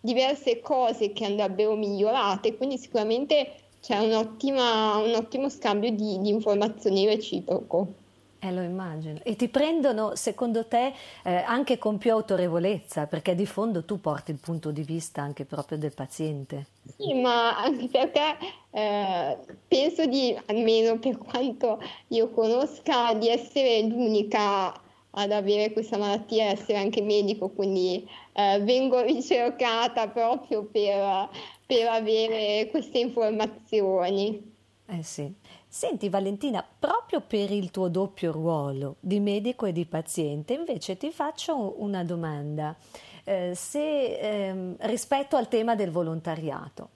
diverse 0.04 0.60
cose 0.60 1.14
che 1.14 1.24
andrebbero 1.24 1.76
migliorate, 1.76 2.58
quindi 2.58 2.78
sicuramente 2.78 3.54
c'è 3.80 3.98
un 4.00 4.12
ottimo 4.12 5.48
scambio 5.48 5.92
di, 5.92 6.20
di 6.20 6.28
informazioni 6.28 7.06
reciproco. 7.06 8.02
Eh, 8.44 8.52
lo 8.52 8.62
immagino. 8.62 9.20
E 9.24 9.38
ti 9.38 9.48
prendono, 9.48 10.16
secondo 10.16 10.68
te, 10.68 10.94
eh, 11.24 11.36
anche 11.36 11.78
con 11.78 11.98
più 11.98 12.12
autorevolezza, 12.12 13.06
perché 13.06 13.36
di 13.36 13.46
fondo 13.46 13.86
tu 13.86 14.02
porti 14.02 14.32
il 14.32 14.38
punto 14.38 14.72
di 14.72 14.82
vista 14.82 15.22
anche 15.22 15.46
proprio 15.46 15.78
del 15.78 15.94
paziente. 15.94 16.66
Sì, 16.98 17.14
ma 17.14 17.58
anche 17.58 17.88
perché 17.88 18.36
eh, 18.72 19.38
penso 19.66 20.06
di, 20.08 20.38
almeno 20.48 21.00
per 21.00 21.18
quanto 21.18 21.82
io 22.10 22.32
conosca, 22.32 23.14
di 23.14 23.30
essere 23.30 23.82
l'unica 23.84 24.78
ad 25.16 25.32
avere 25.32 25.72
questa 25.72 25.98
malattia 25.98 26.44
e 26.44 26.52
essere 26.54 26.80
anche 26.80 27.02
medico, 27.02 27.48
quindi 27.48 28.06
eh, 28.34 28.60
vengo 28.60 29.00
ricercata 29.02 30.10
proprio 30.10 30.66
per, 30.66 31.30
per 31.66 31.88
avere 31.88 32.68
queste 32.70 33.00
informazioni. 33.00 34.52
Eh 34.86 35.04
sì. 35.04 35.34
Senti 35.75 36.08
Valentina, 36.08 36.63
proprio 36.63 37.20
per 37.20 37.50
il 37.50 37.72
tuo 37.72 37.88
doppio 37.88 38.32
ruolo 38.32 38.98
di 39.00 39.20
medico 39.20 39.65
e 39.65 39.72
di 39.72 39.88
paziente, 39.88 40.53
invece 40.53 40.98
ti 40.98 41.10
faccio 41.10 41.82
una 41.82 42.03
domanda. 42.03 42.75
Eh, 43.24 43.53
se, 43.56 44.20
ehm, 44.20 44.75
rispetto 44.82 45.36
al 45.36 45.48
tema 45.48 45.74
del 45.74 45.89
volontariato, 45.89 46.89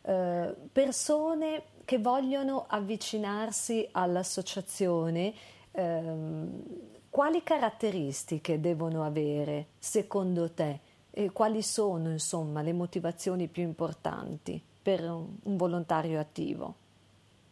eh, 0.00 0.54
persone 0.72 1.64
che 1.84 1.98
vogliono 1.98 2.64
avvicinarsi 2.66 3.86
all'associazione, 3.92 5.34
ehm, 5.72 6.62
quali 7.10 7.42
caratteristiche 7.42 8.58
devono 8.58 9.04
avere 9.04 9.66
secondo 9.78 10.50
te 10.50 10.80
e 11.10 11.30
quali 11.30 11.60
sono 11.60 12.10
insomma 12.10 12.62
le 12.62 12.72
motivazioni 12.72 13.48
più 13.48 13.64
importanti 13.64 14.58
per 14.82 15.02
un 15.10 15.56
volontario 15.58 16.18
attivo? 16.18 16.83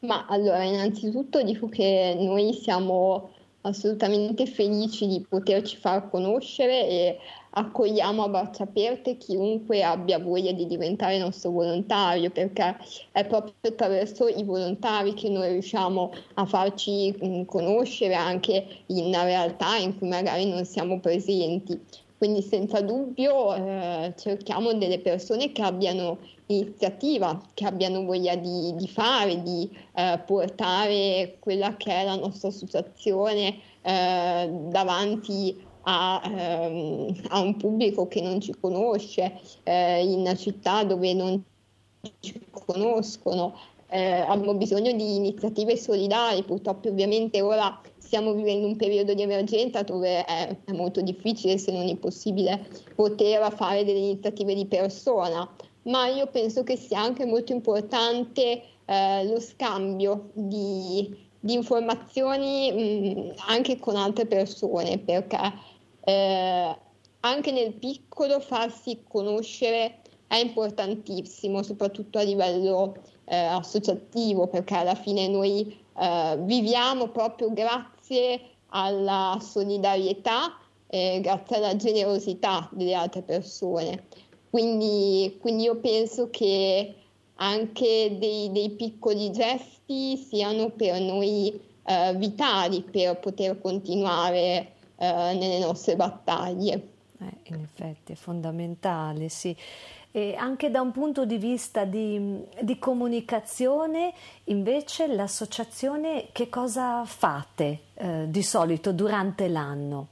Ma 0.04 0.26
allora, 0.26 0.64
innanzitutto 0.64 1.42
dico 1.42 1.68
che 1.68 2.16
noi 2.18 2.52
siamo 2.54 3.30
assolutamente 3.62 4.46
felici 4.46 5.06
di 5.06 5.24
poterci 5.28 5.76
far 5.76 6.10
conoscere 6.10 6.88
e 6.88 7.18
accogliamo 7.50 8.24
a 8.24 8.28
braccia 8.28 8.64
aperte 8.64 9.16
chiunque 9.16 9.84
abbia 9.84 10.18
voglia 10.18 10.50
di 10.52 10.66
diventare 10.66 11.18
nostro 11.18 11.50
volontario, 11.50 12.30
perché 12.30 12.76
è 13.12 13.24
proprio 13.26 13.54
attraverso 13.60 14.26
i 14.26 14.42
volontari 14.42 15.14
che 15.14 15.28
noi 15.28 15.52
riusciamo 15.52 16.12
a 16.34 16.46
farci 16.46 17.44
conoscere 17.46 18.14
anche 18.14 18.84
in 18.86 19.12
realtà 19.12 19.76
in 19.76 19.96
cui 19.96 20.08
magari 20.08 20.48
non 20.48 20.64
siamo 20.64 20.98
presenti. 20.98 21.80
Quindi 22.22 22.42
senza 22.42 22.80
dubbio 22.80 23.52
eh, 23.52 24.14
cerchiamo 24.16 24.72
delle 24.74 25.00
persone 25.00 25.50
che 25.50 25.60
abbiano 25.60 26.18
iniziativa, 26.46 27.40
che 27.52 27.66
abbiano 27.66 28.04
voglia 28.04 28.36
di, 28.36 28.72
di 28.76 28.86
fare, 28.86 29.42
di 29.42 29.68
eh, 29.96 30.22
portare 30.24 31.38
quella 31.40 31.76
che 31.76 31.90
è 31.90 32.04
la 32.04 32.14
nostra 32.14 32.46
associazione 32.46 33.58
eh, 33.82 34.48
davanti 34.68 35.66
a, 35.82 36.22
ehm, 36.24 37.22
a, 37.30 37.40
un 37.40 37.56
pubblico 37.56 38.06
che 38.06 38.20
non 38.20 38.40
ci 38.40 38.54
conosce, 38.60 39.40
eh, 39.64 40.04
in 40.04 40.32
città 40.36 40.84
dove 40.84 41.12
non 41.14 41.42
ci 42.20 42.40
conoscono. 42.52 43.52
Eh, 43.88 44.20
abbiamo 44.20 44.54
bisogno 44.54 44.92
di 44.92 45.16
iniziative 45.16 45.76
solidali, 45.76 46.44
purtroppo 46.44 46.88
ovviamente 46.88 47.40
ora 47.40 47.80
stiamo 48.12 48.34
vivendo 48.34 48.66
un 48.66 48.76
periodo 48.76 49.14
di 49.14 49.22
emergenza 49.22 49.80
dove 49.80 50.22
è, 50.26 50.56
è 50.66 50.72
molto 50.72 51.00
difficile, 51.00 51.56
se 51.56 51.72
non 51.72 51.88
impossibile, 51.88 52.68
poter 52.94 53.50
fare 53.54 53.86
delle 53.86 54.00
iniziative 54.00 54.54
di 54.54 54.66
persona, 54.66 55.48
ma 55.84 56.08
io 56.08 56.26
penso 56.26 56.62
che 56.62 56.76
sia 56.76 57.00
anche 57.00 57.24
molto 57.24 57.52
importante 57.52 58.62
eh, 58.84 59.24
lo 59.24 59.40
scambio 59.40 60.28
di, 60.34 61.08
di 61.40 61.54
informazioni 61.54 62.70
mh, 62.70 63.34
anche 63.48 63.78
con 63.78 63.96
altre 63.96 64.26
persone, 64.26 64.98
perché 64.98 65.50
eh, 66.04 66.76
anche 67.20 67.50
nel 67.50 67.72
piccolo 67.72 68.40
farsi 68.40 69.04
conoscere 69.08 70.00
è 70.26 70.36
importantissimo, 70.36 71.62
soprattutto 71.62 72.18
a 72.18 72.22
livello 72.24 72.94
eh, 73.24 73.36
associativo, 73.36 74.48
perché 74.48 74.74
alla 74.74 74.96
fine 74.96 75.28
noi 75.28 75.74
eh, 75.98 76.36
viviamo 76.40 77.08
proprio 77.08 77.50
grazie 77.54 77.91
alla 78.68 79.38
solidarietà, 79.40 80.56
eh, 80.86 81.20
grazie 81.22 81.56
alla 81.56 81.76
generosità 81.76 82.68
delle 82.72 82.94
altre 82.94 83.22
persone. 83.22 84.04
Quindi, 84.50 85.38
quindi 85.40 85.64
io 85.64 85.76
penso 85.76 86.28
che 86.30 86.94
anche 87.36 88.16
dei, 88.18 88.52
dei, 88.52 88.70
piccoli 88.70 89.30
gesti 89.32 90.16
siano 90.16 90.68
per 90.70 91.00
noi 91.00 91.58
eh, 91.84 92.14
vitali 92.16 92.82
per 92.82 93.18
poter 93.18 93.60
continuare 93.60 94.72
eh, 94.96 95.34
nelle 95.34 95.58
nostre 95.58 95.96
battaglie. 95.96 96.88
Eh, 97.18 97.50
in 97.54 97.60
effetti 97.62 98.12
è 98.12 98.14
fondamentale, 98.16 99.28
sì. 99.28 99.56
E 100.14 100.34
anche 100.34 100.70
da 100.70 100.82
un 100.82 100.92
punto 100.92 101.24
di 101.24 101.38
vista 101.38 101.84
di, 101.84 102.38
di, 102.60 102.78
comunicazione, 102.78 104.12
invece, 104.44 105.06
l'associazione 105.06 106.28
che 106.32 106.50
cosa 106.50 107.02
fate 107.06 107.78
eh, 107.94 108.24
di 108.28 108.42
solito 108.42 108.92
durante 108.92 109.48
l'anno 109.48 110.08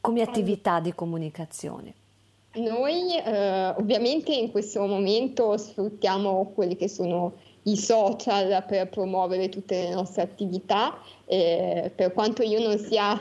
come 0.00 0.22
attività 0.22 0.80
di 0.80 0.94
comunicazione? 0.94 1.92
Noi 2.54 3.16
eh, 3.16 3.68
ovviamente 3.76 4.32
in 4.32 4.50
questo 4.50 4.86
momento 4.86 5.56
sfruttiamo 5.56 6.52
quelli 6.54 6.76
che 6.76 6.88
sono 6.88 7.32
i 7.64 7.76
social 7.76 8.64
per 8.66 8.88
promuovere 8.88 9.48
tutte 9.48 9.82
le 9.82 9.94
nostre 9.94 10.22
attività. 10.22 10.98
Eh, 11.24 11.90
per 11.94 12.12
quanto 12.12 12.42
io 12.42 12.60
non 12.60 12.78
sia 12.78 13.18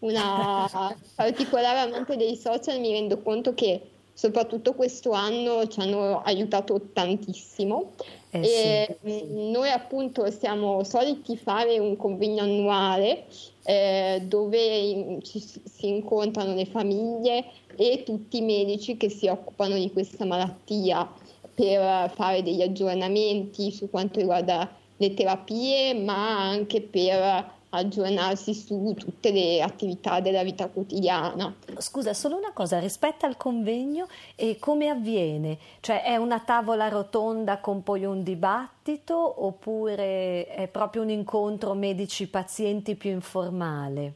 una 0.00 0.68
particolare 1.14 1.80
amante 1.80 2.16
dei 2.16 2.36
social, 2.36 2.78
mi 2.80 2.92
rendo 2.92 3.18
conto 3.22 3.54
che 3.54 3.80
soprattutto 4.16 4.72
questo 4.72 5.10
anno 5.10 5.66
ci 5.66 5.78
hanno 5.80 6.22
aiutato 6.22 6.80
tantissimo. 6.94 7.92
Eh 8.30 8.96
sì, 9.02 9.10
sì. 9.10 9.24
Noi 9.50 9.70
appunto 9.70 10.30
siamo 10.30 10.82
soliti 10.84 11.36
fare 11.36 11.78
un 11.78 11.96
convegno 11.96 12.42
annuale 12.42 13.26
eh, 13.64 14.22
dove 14.24 14.58
in, 14.58 15.22
ci, 15.22 15.38
si 15.38 15.88
incontrano 15.88 16.54
le 16.54 16.64
famiglie 16.64 17.44
e 17.76 18.04
tutti 18.04 18.38
i 18.38 18.42
medici 18.42 18.96
che 18.96 19.10
si 19.10 19.28
occupano 19.28 19.74
di 19.74 19.92
questa 19.92 20.24
malattia 20.24 21.06
per 21.54 22.10
fare 22.14 22.42
degli 22.42 22.62
aggiornamenti 22.62 23.70
su 23.70 23.90
quanto 23.90 24.18
riguarda 24.18 24.74
le 24.96 25.12
terapie, 25.12 25.92
ma 25.92 26.40
anche 26.40 26.80
per 26.80 27.52
aggiornarsi 27.76 28.54
su 28.54 28.94
tutte 28.96 29.30
le 29.30 29.62
attività 29.62 30.20
della 30.20 30.42
vita 30.42 30.68
quotidiana. 30.68 31.54
Scusa, 31.78 32.14
solo 32.14 32.36
una 32.36 32.52
cosa, 32.52 32.78
rispetto 32.78 33.26
al 33.26 33.36
convegno 33.36 34.06
e 34.34 34.58
come 34.58 34.88
avviene? 34.88 35.58
Cioè 35.80 36.02
è 36.02 36.16
una 36.16 36.40
tavola 36.40 36.88
rotonda 36.88 37.58
con 37.58 37.82
poi 37.82 38.04
un 38.04 38.22
dibattito 38.22 39.44
oppure 39.44 40.46
è 40.46 40.68
proprio 40.68 41.02
un 41.02 41.10
incontro 41.10 41.74
medici-pazienti 41.74 42.94
più 42.94 43.10
informale? 43.10 44.14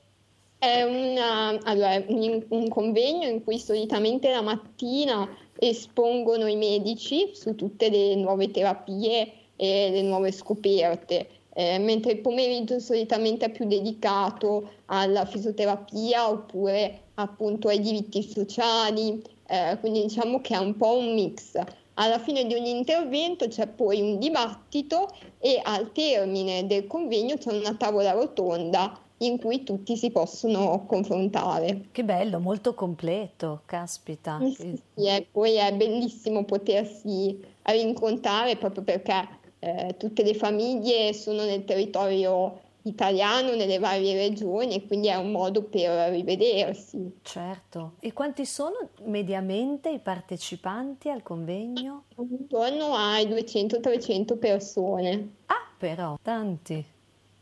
È 0.59 0.83
una, 0.83 1.59
allora, 1.63 2.03
un, 2.07 2.45
un 2.49 2.69
convegno 2.69 3.27
in 3.27 3.43
cui 3.43 3.59
solitamente 3.59 4.31
la 4.31 4.43
mattina 4.43 5.27
espongono 5.59 6.47
i 6.47 6.57
medici 6.57 7.31
su 7.35 7.55
tutte 7.55 7.89
le 7.89 8.15
nuove 8.17 8.51
terapie 8.51 9.33
e 9.57 9.91
le 9.91 10.03
nuove 10.03 10.33
scoperte 10.33 11.40
eh, 11.55 11.79
mentre 11.79 12.13
il 12.13 12.19
pomeriggio 12.21 12.79
solitamente 12.79 13.47
è 13.47 13.51
più 13.51 13.67
dedicato 13.67 14.71
alla 14.87 15.25
fisioterapia 15.25 16.31
oppure 16.31 17.03
appunto 17.15 17.69
ai 17.69 17.81
diritti 17.81 18.23
sociali, 18.23 19.23
eh, 19.47 19.77
quindi 19.81 20.03
diciamo 20.03 20.41
che 20.41 20.55
è 20.55 20.59
un 20.59 20.77
po' 20.77 20.97
un 20.97 21.15
mix. 21.15 21.59
Alla 21.95 22.19
fine 22.19 22.47
di 22.47 22.55
ogni 22.55 22.71
intervento 22.71 23.47
c'è 23.49 23.67
poi 23.67 24.01
un 24.01 24.19
dibattito 24.19 25.11
e 25.39 25.61
al 25.63 25.93
termine 25.93 26.67
del 26.67 26.87
convegno 26.87 27.37
c'è 27.37 27.53
una 27.53 27.75
tavola 27.75 28.13
rotonda 28.13 28.99
in 29.19 29.39
cui 29.39 29.65
tutti 29.65 29.97
si 29.97 30.11
possono 30.11 30.87
confrontare. 30.87 31.89
Che 31.93 32.05
bello, 32.05 32.39
molto 32.39 32.75
completo, 32.75 33.63
caspita. 33.67 34.39
Sì, 34.43 34.81
sì, 34.95 35.07
e 35.07 35.27
poi 35.31 35.57
è 35.57 35.75
bellissimo 35.75 36.45
potersi 36.45 37.39
rincontrare 37.63 38.57
proprio 38.57 38.83
perché 38.83 39.29
eh, 39.61 39.95
tutte 39.99 40.23
le 40.23 40.35
famiglie 40.35 41.13
sono 41.13 41.45
nel 41.45 41.65
territorio 41.65 42.69
italiano, 42.83 43.55
nelle 43.55 43.79
varie 43.79 44.15
regioni 44.15 44.75
e 44.75 44.87
quindi 44.87 45.09
è 45.09 45.17
un 45.17 45.31
modo 45.31 45.63
per 45.63 46.11
rivedersi. 46.11 47.19
Certo. 47.23 47.95
E 48.01 48.13
quanti 48.13 48.47
sono 48.47 48.89
mediamente 49.05 49.91
i 49.91 49.99
partecipanti 49.99 51.11
al 51.11 51.23
convegno? 51.23 52.05
Intorno 52.17 52.95
ai 52.95 53.27
200-300 53.27 54.39
persone. 54.39 55.35
Ah, 55.47 55.69
però, 55.77 56.19
tanti. 56.23 56.85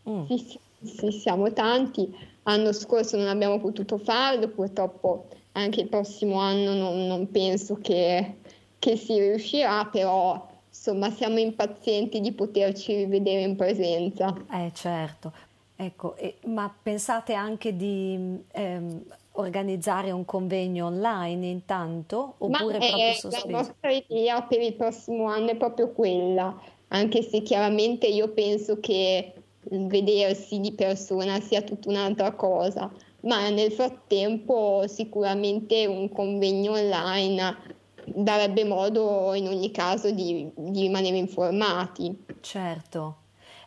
Mm. 0.09 0.25
Sì, 0.27 0.39
sì, 0.39 0.59
sì, 0.83 1.11
siamo 1.13 1.53
tanti. 1.53 2.13
L'anno 2.43 2.73
scorso 2.73 3.17
non 3.17 3.29
abbiamo 3.29 3.61
potuto 3.61 3.99
farlo, 3.99 4.49
purtroppo 4.49 5.29
anche 5.53 5.83
il 5.83 5.89
prossimo 5.89 6.39
anno 6.39 6.73
non, 6.73 7.07
non 7.07 7.31
penso 7.31 7.77
che, 7.77 8.37
che 8.79 8.97
si 8.97 9.19
riuscirà, 9.19 9.85
però 9.87 10.48
insomma 10.89 11.11
siamo 11.11 11.39
impazienti 11.39 12.21
di 12.21 12.33
poterci 12.33 12.95
rivedere 12.95 13.43
in 13.43 13.57
presenza. 13.57 14.35
Eh 14.51 14.71
certo, 14.73 15.33
ecco, 15.77 16.17
e, 16.17 16.37
ma 16.47 16.73
pensate 16.83 17.35
anche 17.35 17.77
di 17.77 18.39
ehm, 18.53 19.03
organizzare 19.33 20.11
un 20.11 20.25
convegno 20.25 20.87
online 20.87 21.47
intanto 21.47 22.35
oppure 22.39 22.79
ma, 22.79 22.79
proprio 22.79 23.09
eh, 23.11 23.15
sospeso? 23.15 23.47
La 23.47 23.59
nostra 23.59 23.91
idea 23.91 24.43
per 24.43 24.63
il 24.63 24.73
prossimo 24.73 25.27
anno 25.27 25.51
è 25.51 25.57
proprio 25.57 25.91
quella, 25.91 26.59
anche 26.89 27.23
se 27.23 27.43
chiaramente 27.43 28.07
io 28.07 28.29
penso 28.29 28.81
che 28.81 29.35
vedersi 29.71 30.61
di 30.61 30.73
persona 30.73 31.39
sia 31.41 31.61
tutta 31.61 31.91
un'altra 31.91 32.33
cosa, 32.33 32.91
ma 33.21 33.51
nel 33.51 33.73
frattempo 33.73 34.87
sicuramente 34.87 35.85
un 35.85 36.11
convegno 36.11 36.73
online 36.73 37.77
darebbe 38.15 38.65
modo 38.65 39.33
in 39.35 39.47
ogni 39.47 39.71
caso 39.71 40.11
di, 40.11 40.51
di 40.55 40.83
rimanere 40.83 41.17
informati. 41.17 42.25
Certo. 42.41 43.17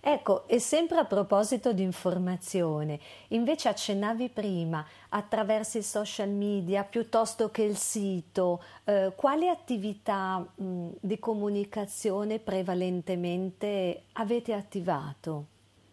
Ecco, 0.04 0.48
e 0.48 0.58
sempre 0.58 0.98
a 0.98 1.06
proposito 1.06 1.74
di 1.74 1.84
informazione, 1.84 3.00
invece 3.30 3.70
accennavi 3.70 4.30
prima 4.30 4.84
attraverso 5.10 5.78
i 5.78 5.84
social 5.84 6.30
media 6.30 6.84
piuttosto 6.84 7.52
che 7.52 7.62
il 7.62 7.78
sito, 7.78 8.64
eh, 8.86 9.14
quali 9.16 9.48
attività 9.48 10.38
mh, 10.40 10.88
di 11.00 11.20
comunicazione 11.20 12.40
prevalentemente 12.40 14.06
avete 14.14 14.54
attivato? 14.54 15.46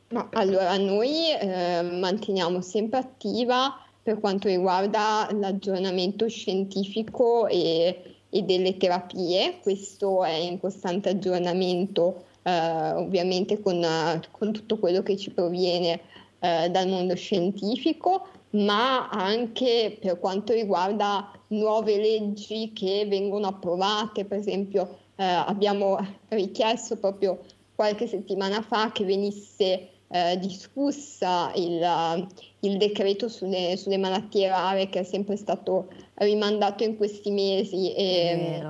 No, 0.08 0.28
allora, 0.32 0.74
noi 0.78 1.30
eh, 1.38 1.82
manteniamo 1.82 2.62
sempre 2.62 3.00
attiva 3.00 3.78
per 4.02 4.20
quanto 4.20 4.48
riguarda 4.48 5.28
l'aggiornamento 5.32 6.26
scientifico 6.28 7.46
e 7.46 8.17
e 8.31 8.43
delle 8.43 8.77
terapie, 8.77 9.59
questo 9.62 10.25
è 10.25 10.33
in 10.33 10.61
costante 10.61 11.09
aggiornamento 11.09 12.25
eh, 12.43 12.93
ovviamente 12.93 13.61
con, 13.61 13.85
con, 14.31 14.53
tutto 14.53 14.79
quello 14.79 15.03
che 15.03 15.17
ci 15.17 15.31
proviene 15.31 16.01
eh, 16.41 16.69
dal 16.71 16.88
mondo 16.88 17.14
scientifico, 17.14 18.27
ma 18.51 19.09
anche 19.09 19.97
per 20.01 20.19
quanto 20.19 20.53
riguarda 20.53 21.31
nuove 21.49 21.97
leggi 21.97 22.73
che 22.75 23.07
vengono 23.09 23.47
approvate, 23.47 24.25
per 24.25 24.38
esempio 24.38 24.99
eh, 25.17 25.25
abbiamo 25.25 25.99
richiesto 26.29 26.97
proprio 26.97 27.41
qualche 27.75 28.07
settimana 28.07 28.62
fa 28.62 28.93
che 28.93 29.05
venisse 29.05 29.88
eh, 30.09 30.38
discussa 30.38 31.53
il, 31.55 32.27
il 32.61 32.77
decreto 32.79 33.29
sulle, 33.29 33.77
sulle, 33.77 33.99
malattie 33.99 34.49
rare 34.49 34.88
che 34.88 35.01
è 35.01 35.03
sempre 35.05 35.37
stato 35.37 35.88
rimandato 36.18 36.85
in 36.85 36.96
questi 36.96 37.31
mesi. 37.31 37.92
E, 37.94 38.62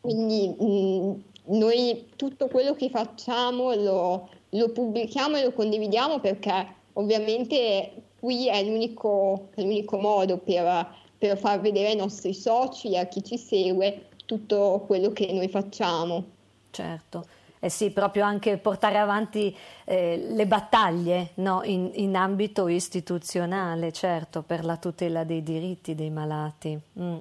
quindi 0.00 0.48
mh, 0.48 1.22
noi 1.56 2.06
tutto 2.16 2.48
quello 2.48 2.74
che 2.74 2.90
facciamo 2.90 3.74
lo, 3.74 4.28
lo, 4.50 4.68
pubblichiamo 4.70 5.36
e 5.36 5.44
lo 5.44 5.52
condividiamo 5.52 6.20
perché 6.20 6.66
ovviamente 6.94 7.92
qui 8.20 8.48
è 8.48 8.62
l'unico, 8.62 9.48
è 9.54 9.62
l'unico 9.62 9.98
modo 9.98 10.38
per, 10.38 10.86
per 11.18 11.38
far 11.38 11.60
vedere 11.60 11.88
ai 11.88 11.96
nostri 11.96 12.34
soci, 12.34 12.96
a 12.96 13.06
chi 13.06 13.22
ci 13.22 13.38
segue, 13.38 14.08
tutto 14.26 14.84
quello 14.86 15.10
che 15.10 15.32
noi 15.32 15.48
facciamo. 15.48 16.24
Certo 16.70 17.24
eh 17.64 17.70
sì, 17.70 17.92
proprio 17.92 18.24
anche 18.24 18.58
portare 18.58 18.98
avanti 18.98 19.56
eh, 19.84 20.22
le 20.28 20.46
battaglie 20.46 21.30
no? 21.36 21.62
in, 21.62 21.90
in, 21.94 22.14
ambito 22.14 22.68
istituzionale, 22.68 23.90
certo, 23.90 24.42
per 24.42 24.66
la 24.66 24.76
tutela 24.76 25.24
dei 25.24 25.42
diritti 25.42 25.94
dei 25.94 26.10
malati. 26.10 26.78
Mm. 27.00 27.16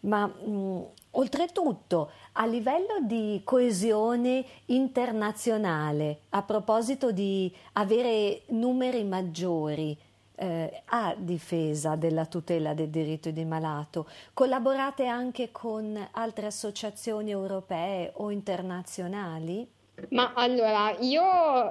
Ma 0.00 0.24
mh, 0.24 0.50
mm, 0.50 0.80
oltretutto, 1.10 2.10
a 2.32 2.46
livello 2.46 3.00
di 3.02 3.42
coesione 3.44 4.46
internazionale, 4.66 6.20
a 6.30 6.40
proposito 6.40 7.12
di 7.12 7.54
avere 7.74 8.44
numeri 8.46 9.04
maggiori, 9.04 9.94
eh, 10.40 10.82
a 10.86 11.14
difesa 11.18 11.96
della 11.96 12.24
tutela 12.24 12.72
dei 12.72 12.88
diritti 12.88 13.30
di 13.32 13.44
malato. 13.44 14.08
Collaborate 14.32 15.06
anche 15.06 15.50
con 15.52 16.08
altre 16.12 16.46
associazioni 16.46 17.30
europee 17.30 18.12
o 18.14 18.30
internazionali? 18.30 19.68
Ma 20.10 20.32
allora, 20.34 20.96
io 21.00 21.22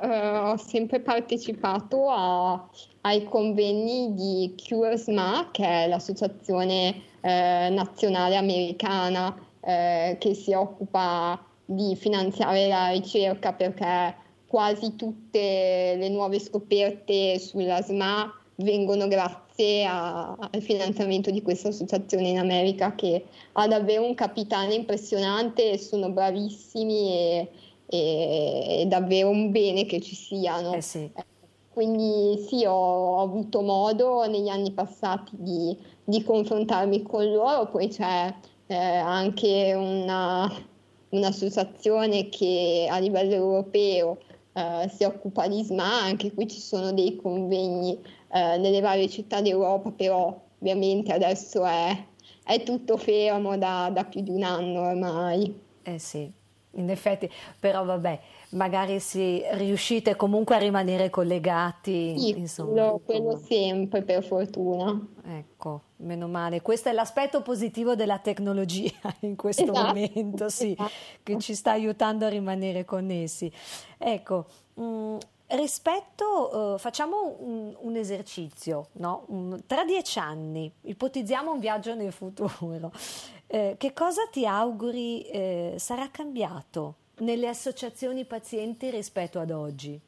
eh, 0.01 0.37
ho 0.37 0.57
sempre 0.57 0.99
partecipato 0.99 2.11
a, 2.11 2.69
ai 3.01 3.23
convegni 3.23 4.13
di 4.13 4.53
CureSMA, 4.55 5.49
che 5.51 5.65
è 5.65 5.87
l'associazione 5.87 7.01
eh, 7.21 7.69
nazionale 7.71 8.35
americana 8.35 9.35
eh, 9.61 10.17
che 10.19 10.35
si 10.35 10.53
occupa 10.53 11.43
di 11.65 11.95
finanziare 11.95 12.67
la 12.67 12.89
ricerca 12.89 13.53
perché 13.53 14.15
quasi 14.45 14.95
tutte 14.95 15.95
le 15.97 16.09
nuove 16.09 16.39
scoperte 16.39 17.39
sulla 17.39 17.81
SMA 17.81 18.38
vengono 18.59 19.07
grazie 19.07 19.85
a, 19.85 20.35
al 20.37 20.61
finanziamento 20.61 21.31
di 21.31 21.41
questa 21.41 21.69
associazione 21.69 22.29
in 22.29 22.39
America 22.39 22.95
che 22.95 23.25
ha 23.53 23.67
davvero 23.67 24.05
un 24.05 24.15
capitale 24.15 24.73
impressionante, 24.73 25.77
sono 25.77 26.09
bravissimi 26.09 27.11
e, 27.11 27.51
e 27.85 28.79
è 28.81 28.85
davvero 28.85 29.29
un 29.29 29.51
bene 29.51 29.85
che 29.85 30.01
ci 30.01 30.15
siano. 30.15 30.73
Eh 30.73 30.81
sì. 30.81 31.09
Quindi 31.71 32.43
sì, 32.45 32.65
ho, 32.65 32.73
ho, 32.73 33.21
avuto 33.21 33.61
modo 33.61 34.27
negli 34.27 34.49
anni 34.49 34.71
passati 34.71 35.31
di, 35.37 35.77
di 36.03 36.23
confrontarmi 36.23 37.03
con 37.03 37.31
loro, 37.31 37.67
poi 37.69 37.87
c'è 37.87 38.33
eh, 38.67 38.75
anche 38.75 39.73
una, 39.75 40.51
un'associazione 41.09 42.27
che 42.27 42.87
a 42.89 42.97
livello 42.97 43.33
europeo 43.33 44.17
eh, 44.51 44.89
si 44.93 45.05
occupa 45.05 45.47
di 45.47 45.63
SMA, 45.63 46.01
anche 46.01 46.33
qui 46.33 46.47
ci 46.47 46.59
sono 46.59 46.91
dei 46.91 47.15
convegni 47.15 47.97
eh, 48.31 48.57
nelle 48.57 48.81
varie 48.81 49.09
città 49.09 49.41
d'Europa, 49.41 49.91
però 49.91 50.39
ovviamente 50.59 51.11
adesso 51.11 51.65
è, 51.65 51.97
è 52.43 52.63
tutto 52.63 52.97
fermo 52.97 53.57
da, 53.57 53.89
da, 53.91 54.03
più 54.03 54.21
di 54.21 54.29
un 54.29 54.43
anno 54.43 54.81
ormai. 54.81 55.59
Eh 55.81 55.99
sì, 55.99 56.31
in 56.71 56.89
effetti, 56.89 57.29
però 57.59 57.83
vabbè, 57.83 58.19
magari 58.49 58.99
si 58.99 59.41
riuscite 59.51 60.15
comunque 60.15 60.55
a 60.55 60.59
rimanere 60.59 61.09
collegati. 61.09 62.17
Sì, 62.17 62.29
insomma, 62.37 62.71
quello, 62.71 63.01
quello 63.03 63.37
sempre 63.37 64.01
per 64.03 64.23
fortuna. 64.23 65.07
Ecco, 65.25 65.81
meno 65.97 66.27
male. 66.27 66.61
Questo 66.61 66.89
è 66.89 66.91
l'aspetto 66.91 67.41
positivo 67.41 67.95
della 67.95 68.19
tecnologia 68.19 68.91
in 69.21 69.35
questo 69.35 69.63
esatto, 69.63 69.87
momento, 69.87 70.49
sì, 70.49 70.71
esatto. 70.71 70.91
che 71.23 71.37
ci 71.39 71.55
sta 71.55 71.71
aiutando 71.71 72.25
a 72.25 72.29
rimanere 72.29 72.85
connessi. 72.85 73.51
Ecco, 73.97 74.45
mh, 74.75 74.83
mm, 74.83 75.17
rispetto, 75.49 76.73
uh, 76.73 76.77
facciamo 76.77 77.35
un, 77.39 77.75
un 77.79 77.95
esercizio, 77.95 78.89
no? 78.93 79.25
um, 79.27 79.61
tra 79.65 79.83
dieci 79.83 80.19
anni, 80.19 80.71
ipotizziamo 80.81 81.51
un 81.51 81.59
viaggio 81.59 81.95
nel 81.95 82.11
futuro, 82.11 82.91
eh, 83.47 83.75
che 83.77 83.93
cosa 83.93 84.27
ti 84.31 84.45
auguri 84.45 85.21
eh, 85.23 85.73
sarà 85.77 86.09
cambiato 86.11 86.95
nelle 87.19 87.47
associazioni 87.47 88.25
pazienti 88.25 88.89
rispetto 88.89 89.39
ad 89.39 89.51
oggi? 89.51 89.99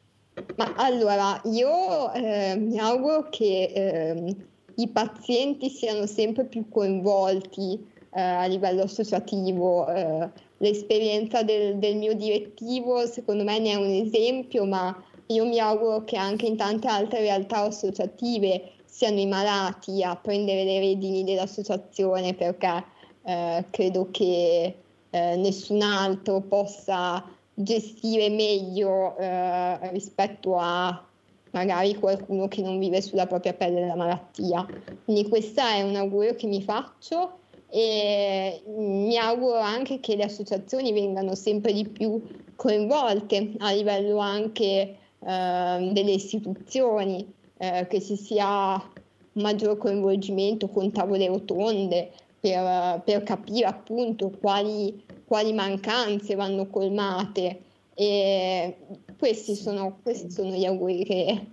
Ma 0.56 0.73
allora, 0.77 1.41
io 1.45 2.12
eh, 2.13 2.56
mi 2.56 2.80
auguro 2.80 3.30
che 3.30 3.71
eh, 3.73 4.36
i 4.75 4.88
pazienti 4.88 5.69
siano 5.69 6.06
sempre 6.06 6.45
più 6.45 6.69
coinvolti 6.69 7.86
eh, 8.13 8.21
a 8.21 8.45
livello 8.45 8.84
associativo. 8.84 9.88
Eh, 9.89 10.30
l'esperienza 10.58 11.43
del, 11.43 11.77
del, 11.77 11.97
mio 11.97 12.13
direttivo, 12.13 13.06
secondo 13.08 13.43
me, 13.43 13.60
ne 13.60 13.71
è 13.71 13.75
un 13.75 13.89
esempio, 13.89 14.65
ma 14.65 14.95
io 15.32 15.46
mi 15.46 15.60
auguro 15.60 16.04
che 16.04 16.17
anche 16.17 16.46
in 16.46 16.58
tante 16.58 16.88
altre 16.88 17.22
realtà 17.22 17.60
associative 17.62 18.72
siano 18.86 19.20
i 19.20 19.26
malati 19.26 20.04
a 20.04 20.15
prendere 20.15 20.63
le 20.63 20.80
redini 20.80 21.24
dell'associazione 21.24 22.34
perché 22.34 22.84
eh, 23.24 23.65
credo 23.70 24.10
che 24.12 24.76
eh, 25.10 25.36
nessun 25.38 25.82
altro 25.82 26.41
possa 26.41 27.24
gestire 27.54 28.30
meglio 28.30 29.15
eh, 29.17 29.89
rispetto 29.91 30.58
a 30.58 31.06
magari 31.52 31.96
qualcuno 31.96 32.48
che 32.48 32.62
non 32.62 32.80
vive 32.80 33.02
sulla 33.02 33.28
propria 33.28 33.54
pelle 33.54 33.86
la 33.86 33.96
malattia. 33.96 34.65
Quindi 35.04 35.28
questo 35.28 35.62
è 35.62 35.82
un 35.82 35.96
augurio 35.96 36.36
che 36.36 36.48
mi 36.48 36.62
faccio 36.62 37.39
e 37.70 38.62
mi 38.65 39.17
auguro 39.17 39.60
anche 39.60 40.00
che 40.00 40.15
le 40.15 40.24
associazioni 40.24 40.91
vengano 40.91 41.36
sempre 41.36 41.72
di 41.74 41.88
più 41.88 42.22
coinvolte 42.56 43.54
a 43.60 43.72
livello 43.72 44.17
anche 44.17 44.98
delle 45.24 46.12
istituzioni, 46.12 47.32
eh, 47.58 47.86
che 47.88 48.02
ci 48.02 48.16
sia 48.16 48.74
un 48.74 49.42
maggior 49.42 49.78
coinvolgimento 49.78 50.68
con 50.68 50.92
tavole 50.92 51.28
rotonde, 51.28 52.12
per, 52.40 53.02
per 53.06 53.22
capire 53.24 53.68
appunto 53.68 54.32
quali, 54.32 55.04
quali, 55.26 55.54
mancanze 55.54 56.36
vanno 56.36 56.68
colmate. 56.68 57.62
E 57.94 58.78
questi 59.20 59.56
sono, 59.56 60.00
questi 60.02 60.32
sono 60.32 60.50
gli 60.50 60.66
auguri 60.66 61.04
che, 61.04 61.48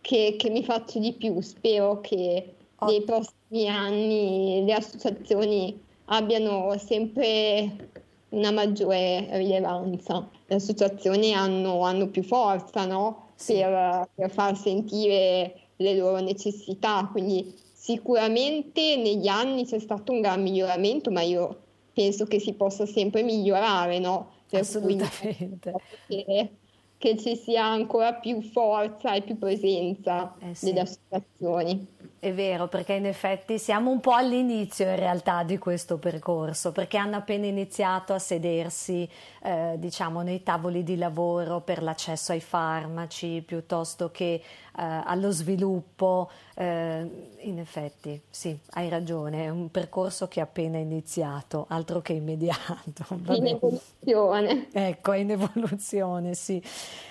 che, 0.00 0.36
che, 0.38 0.50
mi 0.50 0.62
faccio 0.62 1.00
di 1.00 1.12
più. 1.12 1.40
Spero 1.40 2.00
che 2.00 2.54
nei 2.86 3.02
prossimi 3.02 3.68
anni 3.68 4.62
le 4.64 4.74
associazioni 4.74 5.76
abbiano 6.04 6.76
sempre 6.78 7.90
una 8.32 8.50
maggiore 8.50 9.28
rilevanza. 9.38 10.28
Le 10.46 10.54
associazioni 10.54 11.32
hanno, 11.32 11.80
hanno 11.82 12.08
più 12.08 12.22
forza 12.22 12.84
no? 12.84 13.28
per, 13.46 14.08
per 14.14 14.30
far 14.30 14.56
sentire 14.56 15.54
le 15.76 15.96
loro 15.96 16.20
necessità, 16.20 17.08
quindi 17.10 17.54
Sicuramente 17.82 18.94
negli 18.94 19.26
anni 19.26 19.66
c'è 19.66 19.80
stato 19.80 20.12
un 20.12 20.20
gran 20.20 20.40
miglioramento, 20.40 21.10
ma 21.10 21.22
io 21.22 21.62
penso 21.92 22.26
che 22.26 22.38
si 22.38 22.52
possa 22.52 22.86
sempre 22.86 23.24
migliorare, 23.24 23.98
no? 23.98 24.30
Per 24.48 24.60
Assolutamente. 24.60 25.74
Che, 26.06 26.50
che, 26.96 27.16
ci 27.16 27.34
sia 27.34 27.64
ancora 27.64 28.14
più 28.14 28.40
forza 28.40 29.14
e 29.14 29.22
più 29.22 29.36
presenza 29.36 30.32
eh 30.38 30.54
sì. 30.54 30.66
delle 30.66 30.82
associazioni. 30.82 31.84
È 32.22 32.32
vero, 32.32 32.68
perché 32.68 32.92
in 32.92 33.06
effetti 33.06 33.58
siamo 33.58 33.90
un 33.90 33.98
po' 33.98 34.12
all'inizio 34.12 34.88
in 34.88 34.94
realtà 34.94 35.42
di 35.42 35.58
questo 35.58 35.98
percorso, 35.98 36.70
perché 36.70 36.96
hanno 36.96 37.16
appena 37.16 37.46
iniziato 37.46 38.12
a 38.12 38.20
sedersi, 38.20 39.10
eh, 39.42 39.74
diciamo, 39.76 40.22
nei 40.22 40.44
tavoli 40.44 40.84
di 40.84 40.96
lavoro 40.96 41.62
per 41.62 41.82
l'accesso 41.82 42.30
ai 42.30 42.38
farmaci 42.38 43.42
piuttosto 43.44 44.12
che 44.12 44.34
eh, 44.34 44.40
allo 44.72 45.32
sviluppo. 45.32 46.30
Eh, 46.54 47.34
in 47.38 47.58
effetti, 47.58 48.22
sì, 48.30 48.56
hai 48.74 48.88
ragione, 48.88 49.46
è 49.46 49.48
un 49.48 49.72
percorso 49.72 50.28
che 50.28 50.38
è 50.38 50.44
appena 50.44 50.78
iniziato, 50.78 51.66
altro 51.70 52.02
che 52.02 52.12
immediato. 52.12 53.04
In 53.34 53.48
evoluzione. 53.48 54.68
Ecco, 54.70 55.10
è 55.10 55.18
in 55.18 55.32
evoluzione, 55.32 56.34
sì. 56.34 56.62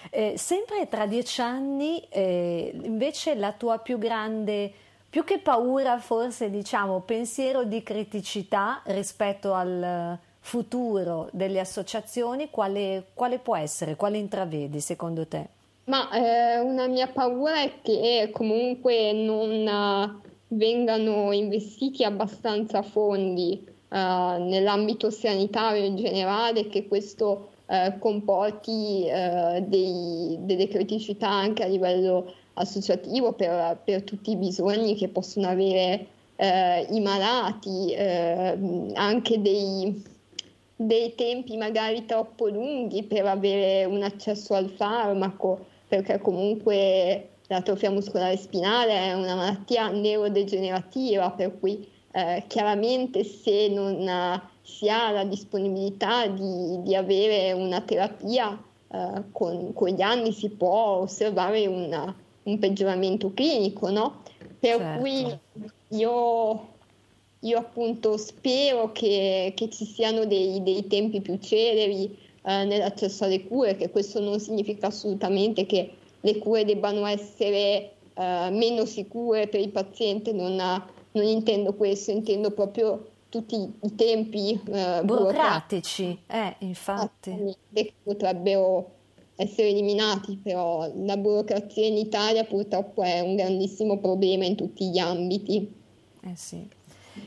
Eh, 0.10 0.36
sempre 0.38 0.88
tra 0.88 1.06
dieci 1.06 1.42
anni, 1.42 2.00
eh, 2.08 2.72
invece, 2.82 3.36
la 3.36 3.52
tua 3.52 3.78
più 3.80 3.98
grande 3.98 4.72
più 5.12 5.26
che 5.26 5.40
paura, 5.40 6.00
forse 6.00 6.50
diciamo 6.50 7.02
pensiero 7.02 7.66
di 7.66 7.84
criticità 7.84 8.82
rispetto 8.86 9.54
al 9.54 10.18
futuro 10.40 11.28
delle 11.34 11.60
associazioni, 11.60 12.50
quale, 12.50 13.08
quale 13.14 13.38
può 13.38 13.58
essere? 13.58 13.98
Quale 13.98 14.18
intravedi 14.18 14.80
secondo 14.80 15.28
te? 15.28 15.48
Ma 15.84 16.10
eh, 16.12 16.60
una 16.60 16.88
mia 16.88 17.08
paura 17.08 17.62
è 17.62 17.82
che 17.82 18.30
comunque 18.32 19.12
non 19.12 19.68
uh, 19.68 20.30
vengano 20.48 21.34
investiti 21.34 22.06
abbastanza 22.06 22.82
fondi 22.82 23.62
uh, 23.90 23.96
nell'ambito 23.96 25.10
sanitario 25.10 25.84
in 25.84 25.98
generale, 25.98 26.68
che 26.68 26.88
questo 26.88 27.50
uh, 27.66 28.00
comporti 28.00 29.10
dei, 29.68 30.38
delle 30.40 30.70
criticità 30.70 31.28
anche 31.28 31.64
a 31.64 31.68
livello 31.68 32.34
associativo 32.56 33.34
per, 33.34 33.80
per 33.84 34.04
tutti 34.04 34.32
i 34.32 34.36
bisogni 34.36 34.96
che 34.96 35.08
possono 35.08 35.48
avere 35.48 36.08
eh, 36.36 36.88
i 36.90 37.00
malati, 37.00 37.94
eh, 37.94 38.92
anche 38.94 39.42
dei, 39.42 40.04
dei 40.76 41.16
tempi 41.16 41.58
magari 41.58 42.06
troppo 42.06 42.48
lunghi 42.48 43.04
per 43.04 43.26
avere 43.26 43.86
un 43.86 44.02
accesso 44.02 44.54
al 44.54 44.70
farmaco, 44.70 45.66
perché 45.88 46.20
comunque 46.20 47.30
l'atrofia 47.48 47.92
muscolare 47.92 48.38
spinale 48.38 48.94
è 48.94 49.14
una 49.14 49.36
malattia 49.36 49.90
neurodegenerativa, 49.90 51.32
per 51.32 51.60
cui 51.60 51.88
eh, 52.14 52.44
chiaramente 52.48 53.24
se 53.24 53.68
non 53.70 54.42
si 54.62 54.90
ha 54.90 55.12
la 55.12 55.24
disponibilità 55.24 56.28
di, 56.28 56.82
di 56.82 56.96
avere 56.96 57.52
una 57.52 57.82
terapia, 57.82 58.60
eh, 58.88 59.24
con, 59.32 59.74
con, 59.74 59.90
gli 59.90 60.02
anni 60.02 60.32
si 60.32 60.50
può 60.50 61.02
osservare 61.02 61.68
una, 61.68 62.14
un 62.44 62.60
peggioramento 62.60 63.34
clinico, 63.34 63.90
no? 63.90 64.22
Per 64.60 64.78
certo. 64.78 65.00
cui 65.00 65.40
io, 65.90 66.68
io, 67.40 67.58
appunto 67.58 68.18
spero 68.18 68.92
che, 68.92 69.54
che 69.56 69.70
ci 69.70 69.86
siano 69.86 70.26
dei, 70.26 70.62
dei, 70.64 70.88
tempi 70.88 71.22
più 71.22 71.38
celeri 71.38 72.18
eh, 72.44 72.64
nell'accesso 72.66 73.24
alle 73.24 73.44
cure, 73.44 73.76
che 73.76 73.90
questo 73.90 74.20
non 74.20 74.40
significa 74.40 74.88
assolutamente 74.88 75.66
che 75.66 75.92
le 76.20 76.38
cure 76.38 76.66
debbano 76.66 77.06
essere 77.06 77.92
eh, 78.14 78.50
meno 78.52 78.86
sicure 78.86 79.48
per 79.48 79.60
il 79.60 79.70
paziente, 79.70 80.32
non, 80.32 80.56
non, 81.12 81.24
intendo 81.24 81.74
questo, 81.74 82.12
intendo 82.12 82.52
proprio 82.52 83.08
tutti 83.30 83.56
i 83.56 83.96
tempi 83.96 84.60
eh, 84.72 85.02
burocratici, 85.04 86.18
eh, 86.28 86.56
infatti. 86.60 87.56
Che 87.74 87.94
potrebbero 88.04 89.00
essere 89.36 89.70
eliminati, 89.70 90.38
però 90.42 90.92
la 90.96 91.18
burocrazia 91.18 91.86
in 91.86 91.98
Italia 91.98 92.44
purtroppo 92.44 93.02
è 93.02 93.20
un 93.22 93.36
grandissimo 93.36 93.98
problema 94.00 94.46
in 94.46 94.56
tutti 94.56 94.90
gli 94.90 95.00
ambiti. 95.00 95.74
Eh 96.24 96.36
sì. 96.36 96.68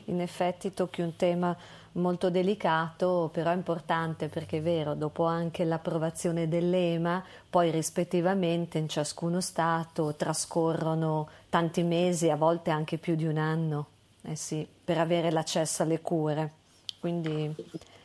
in 0.05 0.21
effetti 0.21 0.73
tocchi 0.73 1.01
un 1.01 1.15
tema 1.15 1.55
molto 1.93 2.29
delicato, 2.29 3.29
però 3.31 3.53
importante 3.53 4.27
perché 4.27 4.57
è 4.57 4.61
vero, 4.61 4.95
dopo 4.95 5.23
anche 5.23 5.63
l'approvazione 5.63 6.47
dell'EMA, 6.47 7.23
poi 7.49 7.71
rispettivamente 7.71 8.77
in 8.77 8.89
ciascuno 8.89 9.39
Stato 9.39 10.13
trascorrono 10.15 11.29
tanti 11.49 11.83
mesi, 11.83 12.29
a 12.29 12.35
volte 12.35 12.69
anche 12.71 12.97
più 12.97 13.15
di 13.15 13.25
un 13.25 13.37
anno, 13.37 13.87
eh 14.23 14.35
sì, 14.35 14.67
per 14.83 14.97
avere 14.97 15.31
l'accesso 15.31 15.83
alle 15.83 16.01
cure. 16.01 16.51
Quindi... 16.99 17.53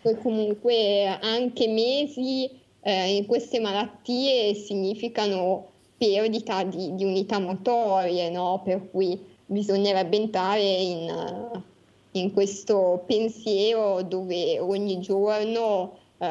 Poi 0.02 0.16
comunque 0.18 1.06
anche 1.20 1.68
mesi 1.68 2.48
eh, 2.82 3.16
in 3.16 3.26
queste 3.26 3.60
malattie 3.60 4.54
significano 4.54 5.68
perdita 5.96 6.64
di, 6.64 6.94
di 6.94 7.04
unità 7.04 7.38
motorie, 7.38 8.30
no? 8.30 8.62
per 8.64 8.90
cui 8.90 9.18
bisognerebbe 9.46 10.16
entrare 10.16 10.62
in 10.62 11.62
in 12.12 12.32
questo 12.32 13.04
pensiero 13.06 14.02
dove 14.02 14.58
ogni 14.58 15.00
giorno, 15.00 15.96
uh, 16.16 16.24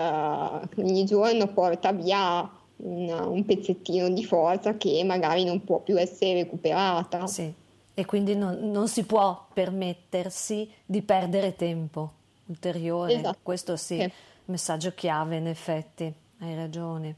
ogni 0.78 1.06
giorno 1.06 1.48
porta 1.48 1.92
via 1.92 2.50
una, 2.78 3.26
un 3.26 3.46
pezzettino 3.46 4.10
di 4.10 4.26
forza 4.26 4.76
che 4.76 5.02
magari 5.06 5.46
non 5.46 5.64
può 5.64 5.80
più 5.80 5.98
essere 5.98 6.34
recuperata. 6.34 7.28
Sì, 7.28 7.54
e 7.94 8.06
quindi 8.06 8.36
non, 8.36 8.72
non 8.72 8.88
si 8.88 9.04
può 9.06 9.48
permettersi 9.54 10.70
di 10.86 11.02
perdere 11.02 11.56
tempo 11.56 12.12
ulteriore. 12.48 13.14
Esatto. 13.14 13.38
Questo 13.42 13.76
sì, 13.78 14.00
sì, 14.00 14.12
messaggio 14.46 14.94
chiave 14.94 15.38
in 15.38 15.48
effetti, 15.48 16.12
hai 16.40 16.56
ragione. 16.56 17.16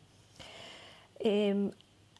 E, 1.17 1.29
ehm, 1.47 1.71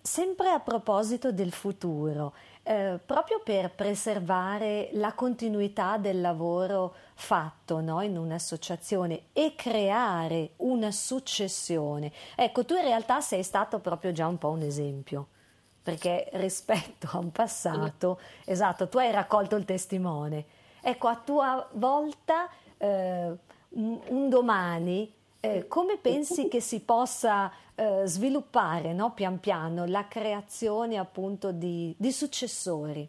sempre 0.02 0.50
a 0.50 0.60
proposito 0.60 1.32
del 1.32 1.52
futuro, 1.52 2.34
eh, 2.64 3.00
proprio 3.04 3.42
per 3.44 3.72
preservare 3.72 4.90
la 4.94 5.14
continuità 5.14 5.98
del 5.98 6.22
lavoro 6.22 6.96
fatto 7.14 7.82
no? 7.82 8.02
in 8.02 8.18
un'associazione 8.18 9.26
e 9.34 9.54
creare 9.56 10.52
una 10.58 10.92
successione. 10.92 12.12
Ecco, 12.36 12.66
tu 12.66 12.76
in 12.76 12.84
realtà 12.84 13.22
sei 13.22 13.44
stato 13.44 13.80
proprio 13.80 14.12
già 14.12 14.28
un 14.28 14.38
po' 14.38 14.50
un 14.50 14.62
esempio, 14.62 15.28
perché 15.84 16.30
rispetto 16.34 17.10
a 17.12 17.18
un 17.20 17.32
passato, 17.32 18.20
esatto, 18.46 18.88
tu 18.88 18.98
hai 18.98 19.12
raccolto 19.12 19.56
il 19.56 19.66
testimone. 19.66 20.46
Ecco, 20.82 21.08
a 21.08 21.16
tua 21.16 21.68
volta, 21.74 22.50
eh, 22.78 23.36
un, 23.70 24.00
un 24.08 24.30
domani, 24.30 25.14
eh, 25.42 25.68
come 25.68 25.98
pensi 25.98 26.48
che 26.48 26.62
si 26.62 26.82
possa 26.82 27.52
eh, 27.74 28.04
sviluppare 28.06 28.94
no, 28.94 29.12
pian 29.14 29.40
piano 29.40 29.86
la 29.86 30.08
creazione 30.08 30.98
appunto 30.98 31.52
di, 31.52 31.94
di 31.98 32.12
successori? 32.12 33.08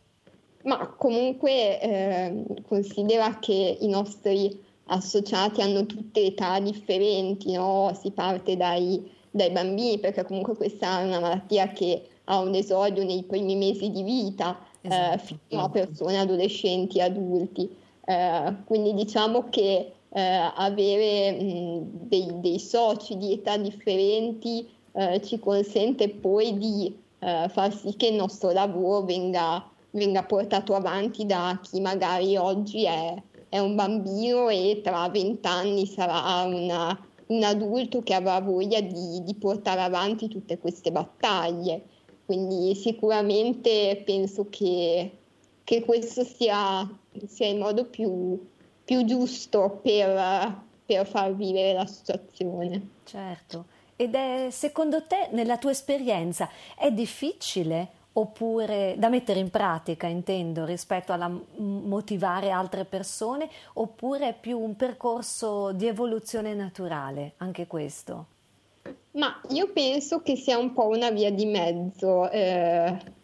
Ma 0.62 0.86
comunque 0.88 1.80
eh, 1.80 2.44
considera 2.66 3.38
che 3.38 3.76
i 3.80 3.88
nostri 3.88 4.64
associati 4.86 5.60
hanno 5.60 5.84
tutte 5.84 6.24
età 6.24 6.58
differenti, 6.58 7.52
no? 7.52 7.96
si 8.00 8.10
parte 8.12 8.56
dai, 8.56 9.10
dai, 9.30 9.50
bambini 9.50 9.98
perché 9.98 10.24
comunque 10.24 10.54
questa 10.56 11.00
è 11.00 11.04
una 11.04 11.20
malattia 11.20 11.68
che 11.68 12.08
ha 12.24 12.38
un 12.38 12.54
esordio 12.54 13.04
nei 13.04 13.24
primi 13.24 13.56
mesi 13.56 13.90
di 13.90 14.02
vita 14.02 14.58
eh, 14.80 14.88
esatto. 14.88 15.38
fino 15.48 15.64
a 15.64 15.68
persone 15.68 16.18
adolescenti 16.18 16.98
e 16.98 17.02
adulti. 17.02 17.76
Eh, 18.04 18.54
quindi 18.64 18.94
diciamo 18.94 19.48
che 19.50 19.92
eh, 20.14 20.52
avere 20.54 21.32
mh, 21.32 22.06
dei, 22.08 22.40
dei, 22.40 22.58
soci 22.58 23.16
di 23.16 23.32
età 23.32 23.56
differenti 23.56 24.68
eh, 24.92 25.20
ci 25.22 25.38
consente 25.38 26.08
poi 26.10 26.56
di 26.58 26.94
eh, 27.18 27.48
far 27.48 27.74
sì 27.74 27.96
che 27.96 28.08
il 28.08 28.14
nostro 28.14 28.50
lavoro 28.50 29.02
venga, 29.02 29.66
venga, 29.90 30.22
portato 30.24 30.74
avanti 30.74 31.24
da 31.24 31.58
chi 31.62 31.80
magari 31.80 32.36
oggi 32.36 32.84
è, 32.84 33.14
è 33.48 33.58
un 33.58 33.74
bambino 33.74 34.48
e 34.48 34.80
tra 34.82 35.08
vent'anni 35.08 35.86
sarà 35.86 36.42
una, 36.42 36.98
un 37.28 37.42
adulto 37.42 38.02
che 38.02 38.14
avrà 38.14 38.40
voglia 38.40 38.80
di, 38.80 39.22
di 39.22 39.34
portare 39.34 39.80
avanti 39.80 40.28
tutte 40.28 40.58
queste 40.58 40.92
battaglie. 40.92 41.84
Quindi 42.26 42.74
sicuramente 42.74 44.02
penso 44.04 44.46
che, 44.48 45.10
che 45.64 45.84
questo 45.84 46.24
sia, 46.24 46.88
sia 47.26 47.48
il 47.48 47.58
modo 47.58 47.84
più, 47.84 48.38
più 48.84 49.04
giusto 49.04 49.80
per, 49.82 50.62
per 50.84 51.06
far 51.06 51.34
vivere 51.34 51.72
la 51.72 51.86
situazione. 51.86 52.88
Certo. 53.04 53.66
Ed 53.96 54.14
è, 54.14 54.48
secondo 54.50 55.06
te, 55.06 55.28
nella 55.32 55.58
tua 55.58 55.70
esperienza, 55.70 56.48
è 56.76 56.90
difficile 56.90 58.00
oppure 58.14 58.94
da 58.98 59.08
mettere 59.08 59.38
in 59.38 59.50
pratica, 59.50 60.06
intendo, 60.06 60.64
rispetto 60.64 61.12
a 61.12 61.30
motivare 61.56 62.50
altre 62.50 62.84
persone, 62.84 63.48
oppure 63.74 64.28
è 64.28 64.34
più 64.38 64.58
un 64.58 64.76
percorso 64.76 65.72
di 65.72 65.86
evoluzione 65.86 66.52
naturale, 66.54 67.34
anche 67.38 67.66
questo? 67.66 68.26
Ma 69.12 69.40
io 69.50 69.72
penso 69.72 70.20
che 70.20 70.36
sia 70.36 70.58
un 70.58 70.72
po' 70.72 70.88
una 70.88 71.10
via 71.10 71.30
di 71.30 71.46
mezzo. 71.46 72.30
Eh, 72.30 73.20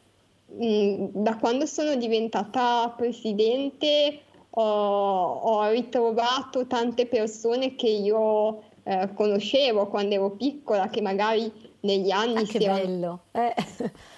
da 0.51 1.37
quando 1.37 1.67
sono 1.67 1.95
diventata 1.97 2.93
presidente 2.97 4.21
ho, 4.61 5.33
ho 5.35 5.71
ritrovato 5.71 6.67
tante 6.67 7.07
persone 7.07 7.77
che 7.77 7.89
io 7.89 8.63
eh, 8.83 9.11
conoscevo 9.15 9.87
quando 9.87 10.15
ero 10.15 10.31
piccola, 10.31 10.89
che 10.89 11.01
magari 11.01 11.51
negli 11.81 12.11
anni... 12.11 12.39
Ah, 12.39 12.43
che 12.43 12.59
erano... 12.59 12.79
bello! 12.79 13.21
Eh. 13.33 13.55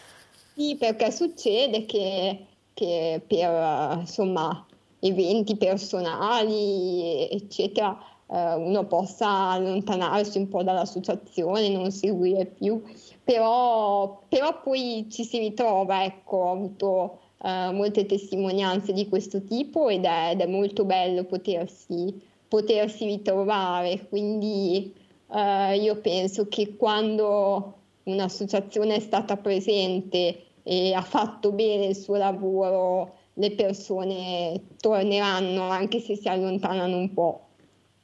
Sì, 0.53 0.77
perché 0.77 1.11
succede 1.11 1.87
che, 1.87 2.45
che 2.75 3.23
per 3.27 3.99
insomma, 4.01 4.67
eventi 4.99 5.57
personali, 5.57 7.31
eccetera, 7.31 7.97
eh, 8.27 8.55
uno 8.57 8.85
possa 8.85 9.53
allontanarsi 9.53 10.37
un 10.37 10.49
po' 10.49 10.63
dall'associazione, 10.63 11.71
non 11.71 11.91
seguire 11.93 12.45
più, 12.45 12.83
però, 13.25 14.21
però 14.29 14.61
poi 14.61 15.07
ci 15.09 15.25
si 15.25 15.39
ritrova, 15.39 16.05
ecco, 16.05 16.37
ho 16.37 16.53
avuto 16.53 17.19
uh, 17.43 17.73
molte 17.73 18.07
testimonianze 18.07 18.93
di 18.93 19.09
questo 19.09 19.43
tipo 19.43 19.89
ed 19.89 20.05
è, 20.05 20.31
ed 20.33 20.41
è 20.41 20.47
molto 20.47 20.85
bello 20.85 21.25
potersi, 21.25 22.21
potersi 22.49 23.07
ritrovare. 23.07 24.07
Quindi 24.09 24.93
uh, 25.29 25.73
io 25.73 25.97
penso 26.01 26.49
che 26.49 26.77
quando 26.77 27.75
un'associazione 28.05 28.97
è 28.97 29.01
stata 29.01 29.37
presente 29.37 30.43
e 30.63 30.93
ha 30.93 31.03
fatto 31.03 31.53
bene 31.53 31.87
il 31.87 31.97
suo 31.97 32.17
lavoro, 32.17 33.15
le 33.35 33.53
persone 33.53 34.61
torneranno 34.79 35.69
anche 35.69 36.01
se 36.01 36.17
si 36.17 36.29
allontanano 36.29 36.97
un 36.97 37.13
po'. 37.13 37.45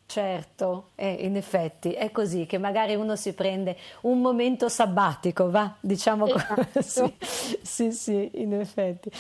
Certo, 0.06 0.90
eh, 0.94 1.12
in 1.12 1.36
effetti 1.36 1.90
è 1.90 2.12
così 2.12 2.46
che 2.46 2.58
magari 2.58 2.94
uno 2.94 3.16
si 3.16 3.34
prende 3.34 3.76
un 4.02 4.20
momento 4.20 4.68
sabbatico, 4.68 5.50
va, 5.50 5.74
diciamo 5.80 6.26
esatto. 6.26 6.80
sì, 6.80 7.14
sì, 7.60 7.92
sì, 7.92 8.30
in 8.34 8.54
effetti. 8.54 9.10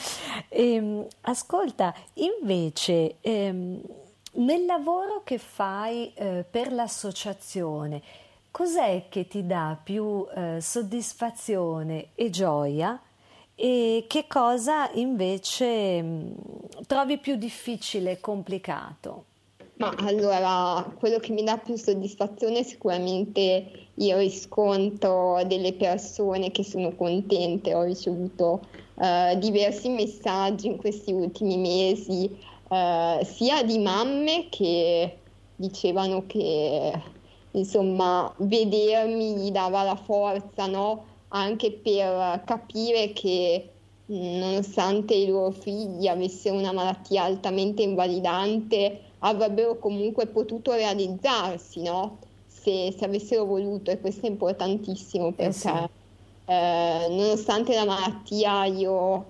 Ehm, 0.48 1.04
ascolta, 1.22 1.92
invece, 2.14 3.16
ehm, 3.20 3.80
nel 4.34 4.64
lavoro 4.64 5.22
che 5.24 5.38
fai 5.38 6.12
eh, 6.14 6.44
per 6.48 6.72
l'associazione, 6.72 8.00
cos'è 8.52 9.06
che 9.08 9.26
ti 9.26 9.44
dà 9.44 9.76
più 9.82 10.24
eh, 10.34 10.60
soddisfazione 10.60 12.08
e 12.14 12.30
gioia? 12.30 12.98
E 13.56 14.04
che 14.06 14.26
cosa 14.28 14.88
invece 14.92 16.00
mh, 16.00 16.06
mm, 16.06 16.34
trovi 16.86 17.18
più 17.18 17.34
difficile 17.36 18.12
e 18.12 18.20
complicato? 18.20 19.24
Ma 19.78 19.92
allora, 19.98 20.90
quello 20.98 21.18
che 21.18 21.32
mi 21.32 21.44
dà 21.44 21.58
più 21.58 21.76
soddisfazione 21.76 22.60
è 22.60 22.62
sicuramente 22.62 23.88
il 23.96 24.16
riscontro 24.16 25.42
delle 25.44 25.74
persone 25.74 26.50
che 26.50 26.64
sono 26.64 26.94
contente. 26.94 27.74
Ho 27.74 27.82
ricevuto 27.82 28.62
uh, 28.94 29.36
diversi 29.38 29.90
messaggi 29.90 30.68
in 30.68 30.78
questi 30.78 31.12
ultimi 31.12 31.58
mesi, 31.58 32.38
uh, 32.68 33.22
sia 33.22 33.62
di 33.64 33.78
mamme 33.78 34.48
che 34.48 35.18
dicevano 35.54 36.24
che 36.26 36.92
insomma 37.50 38.34
vedermi 38.38 39.34
gli 39.36 39.50
dava 39.50 39.82
la 39.82 39.96
forza, 39.96 40.66
no? 40.66 41.04
Anche 41.28 41.72
per 41.72 42.44
capire 42.46 43.12
che 43.12 43.72
nonostante 44.06 45.14
i 45.14 45.26
loro 45.26 45.50
figli 45.50 46.06
avessero 46.06 46.56
una 46.56 46.72
malattia 46.72 47.24
altamente 47.24 47.82
invalidante, 47.82 49.05
avrebbero 49.20 49.78
comunque 49.78 50.26
potuto 50.26 50.72
realizzarsi, 50.72 51.82
no? 51.82 52.18
Se, 52.46 52.94
se 52.96 53.04
avessero 53.04 53.44
voluto, 53.44 53.90
e 53.90 54.00
questo 54.00 54.26
è 54.26 54.28
importantissimo 54.28 55.32
perché 55.32 55.50
eh 55.50 55.52
sì. 55.52 55.68
eh, 56.46 57.06
nonostante 57.10 57.74
la 57.74 57.84
malattia 57.84 58.64
io 58.64 59.26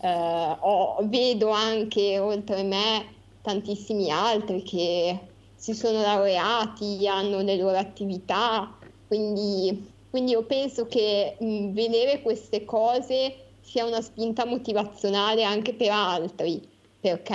eh, 0.00 0.56
ho, 0.58 0.96
vedo 1.02 1.50
anche 1.50 2.18
oltre 2.18 2.62
me 2.62 3.04
tantissimi 3.42 4.10
altri 4.10 4.62
che 4.62 5.18
si 5.54 5.74
sono 5.74 6.00
laureati, 6.00 7.06
hanno 7.08 7.40
le 7.42 7.56
loro 7.56 7.76
attività, 7.76 8.74
quindi, 9.06 9.90
quindi 10.10 10.32
io 10.32 10.42
penso 10.44 10.86
che 10.86 11.36
mh, 11.38 11.72
vedere 11.72 12.22
queste 12.22 12.64
cose 12.64 13.34
sia 13.60 13.84
una 13.84 14.00
spinta 14.00 14.46
motivazionale 14.46 15.42
anche 15.42 15.74
per 15.74 15.90
altri 15.90 16.76
perché 17.00 17.34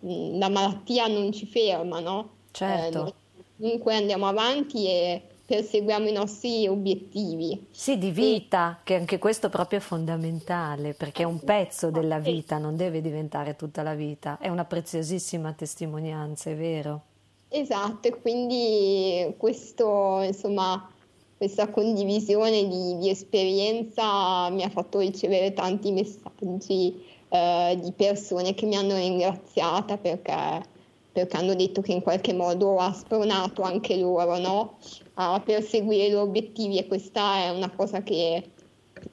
la 0.00 0.48
malattia 0.48 1.06
non 1.06 1.32
ci 1.32 1.46
ferma, 1.46 2.00
no? 2.00 2.30
Certo. 2.50 3.06
Eh, 3.06 3.14
comunque 3.58 3.94
andiamo 3.94 4.26
avanti 4.26 4.86
e 4.86 5.22
perseguiamo 5.46 6.08
i 6.08 6.12
nostri 6.12 6.66
obiettivi. 6.66 7.66
Sì, 7.70 7.98
di 7.98 8.10
vita, 8.10 8.78
e... 8.78 8.80
che 8.84 8.94
anche 8.96 9.18
questo 9.18 9.48
proprio 9.48 9.78
è 9.78 9.82
fondamentale, 9.82 10.94
perché 10.94 11.22
è 11.22 11.26
un 11.26 11.40
pezzo 11.40 11.90
della 11.90 12.18
vita, 12.18 12.58
non 12.58 12.76
deve 12.76 13.00
diventare 13.00 13.54
tutta 13.54 13.82
la 13.82 13.94
vita, 13.94 14.38
è 14.38 14.48
una 14.48 14.64
preziosissima 14.64 15.52
testimonianza, 15.52 16.50
è 16.50 16.56
vero. 16.56 17.02
Esatto, 17.48 18.08
e 18.08 18.20
quindi 18.20 19.34
questo, 19.36 20.20
insomma, 20.22 20.90
questa 21.36 21.68
condivisione 21.68 22.66
di, 22.66 22.98
di, 22.98 23.08
esperienza 23.08 24.50
mi 24.50 24.64
ha 24.64 24.68
fatto 24.68 24.98
ricevere 24.98 25.52
tanti 25.52 25.92
messaggi 25.92 27.14
eh, 27.28 27.78
di 27.80 27.92
persone 27.92 28.54
che 28.54 28.66
mi 28.66 28.76
hanno 28.76 28.96
ringraziata 28.96 29.96
perché 29.98 30.74
perché 31.16 31.36
hanno 31.38 31.54
detto 31.54 31.80
che 31.80 31.92
in 31.92 32.02
qualche 32.02 32.34
modo 32.34 32.76
ha 32.76 32.92
spronato 32.92 33.62
anche 33.62 33.96
loro 33.96 34.36
no? 34.36 34.76
a 35.14 35.40
perseguire 35.40 36.08
i 36.08 36.10
loro 36.10 36.24
obiettivi 36.24 36.76
e 36.76 36.86
questa 36.86 37.38
è 37.38 37.48
una 37.48 37.70
cosa 37.70 38.02
che 38.02 38.50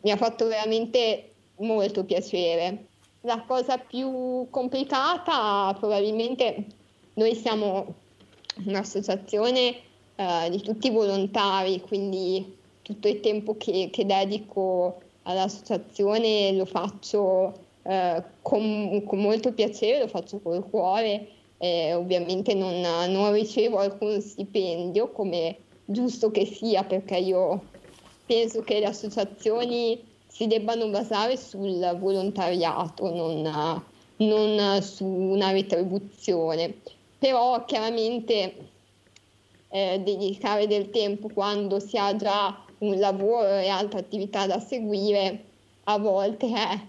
mi 0.02 0.12
ha 0.12 0.17
fatto 0.17 0.47
veramente 0.47 1.32
molto 1.60 2.04
piacere. 2.04 2.88
La 3.21 3.41
cosa 3.47 3.78
più 3.78 4.47
complicata 4.49 5.73
probabilmente 5.80 6.65
noi 7.13 7.36
siamo 7.36 7.93
un'associazione 8.65 9.76
eh, 10.15 10.49
di 10.49 10.62
tutti 10.62 10.89
volontari, 10.89 11.80
quindi 11.80 12.58
tutto 12.82 13.08
il 13.08 13.21
tempo 13.21 13.56
che, 13.56 13.88
che 13.89 14.06
dedico 14.06 14.99
all'associazione 15.23 16.52
lo 16.52 16.65
faccio 16.65 17.62
eh, 17.83 18.23
con, 18.41 19.03
con 19.05 19.19
molto 19.19 19.53
piacere, 19.53 19.99
lo 19.99 20.07
faccio 20.07 20.39
col 20.39 20.67
cuore 20.69 21.27
eh, 21.63 21.93
ovviamente 21.93 22.53
non, 22.53 22.81
non, 22.81 23.31
ricevo 23.31 23.77
alcun 23.77 24.19
stipendio 24.19 25.11
come 25.11 25.57
giusto 25.85 26.29
che 26.29 26.45
sia 26.45 26.83
perché 26.83 27.15
io 27.15 27.61
penso 28.25 28.63
che 28.63 28.79
le 28.79 28.87
associazioni 28.87 30.03
si 30.27 30.47
debbano 30.47 30.89
basare 30.89 31.37
sul 31.37 31.79
volontariato, 31.99 33.13
non, 33.13 33.81
non 34.17 34.81
su 34.81 35.05
una 35.05 35.51
retribuzione. 35.51 36.79
Però 37.17 37.63
chiaramente 37.63 38.55
eh, 39.69 40.01
dedicare 40.03 40.67
del 40.67 40.89
tempo 40.89 41.29
quando 41.33 41.79
si 41.79 41.97
ha 41.97 42.13
già 42.13 42.61
un 42.79 42.99
lavoro 42.99 43.47
e 43.47 43.69
altre 43.69 43.99
attività 43.99 44.47
da 44.47 44.59
seguire 44.59 45.45
a 45.85 45.97
volte 45.97 46.47
è, 46.47 46.79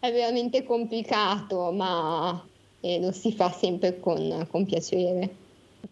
è 0.00 0.12
veramente 0.12 0.64
complicato, 0.64 1.70
ma 1.72 2.42
e 2.84 3.00
lo 3.00 3.12
si 3.12 3.32
fa 3.32 3.50
sempre 3.50 3.98
con, 3.98 4.46
con 4.50 4.66
piacere. 4.66 5.34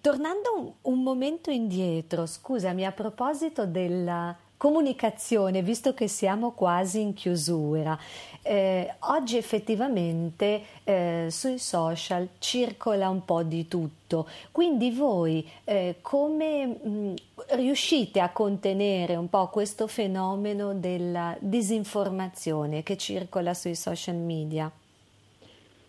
Tornando 0.03 0.51
un, 0.59 0.72
un 0.83 1.03
momento 1.03 1.51
indietro, 1.51 2.27
scusami, 2.27 2.85
a 2.85 2.92
proposito 2.92 3.64
della 3.64 4.37
comunicazione, 4.59 5.62
visto 5.62 5.94
che 5.94 6.07
siamo 6.07 6.51
quasi 6.53 7.01
in 7.01 7.14
chiusura, 7.14 7.98
eh, 8.42 8.94
oggi 8.98 9.38
effettivamente 9.38 10.62
eh, 10.85 11.29
sui 11.31 11.59
social 11.59 12.29
circola 12.38 13.09
un 13.09 13.25
po' 13.25 13.42
di 13.42 13.66
tutto, 13.66 14.29
quindi 14.53 14.90
voi 14.90 15.48
eh, 15.64 15.96
come 16.03 16.66
mh, 16.66 17.14
riuscite 17.55 18.21
a 18.21 18.31
contenere 18.31 19.17
un 19.17 19.29
po' 19.29 19.49
questo 19.49 19.87
fenomeno 19.87 20.75
della 20.75 21.37
disinformazione 21.41 22.83
che 22.83 22.97
circola 22.97 23.55
sui 23.55 23.75
social 23.75 24.17
media? 24.17 24.71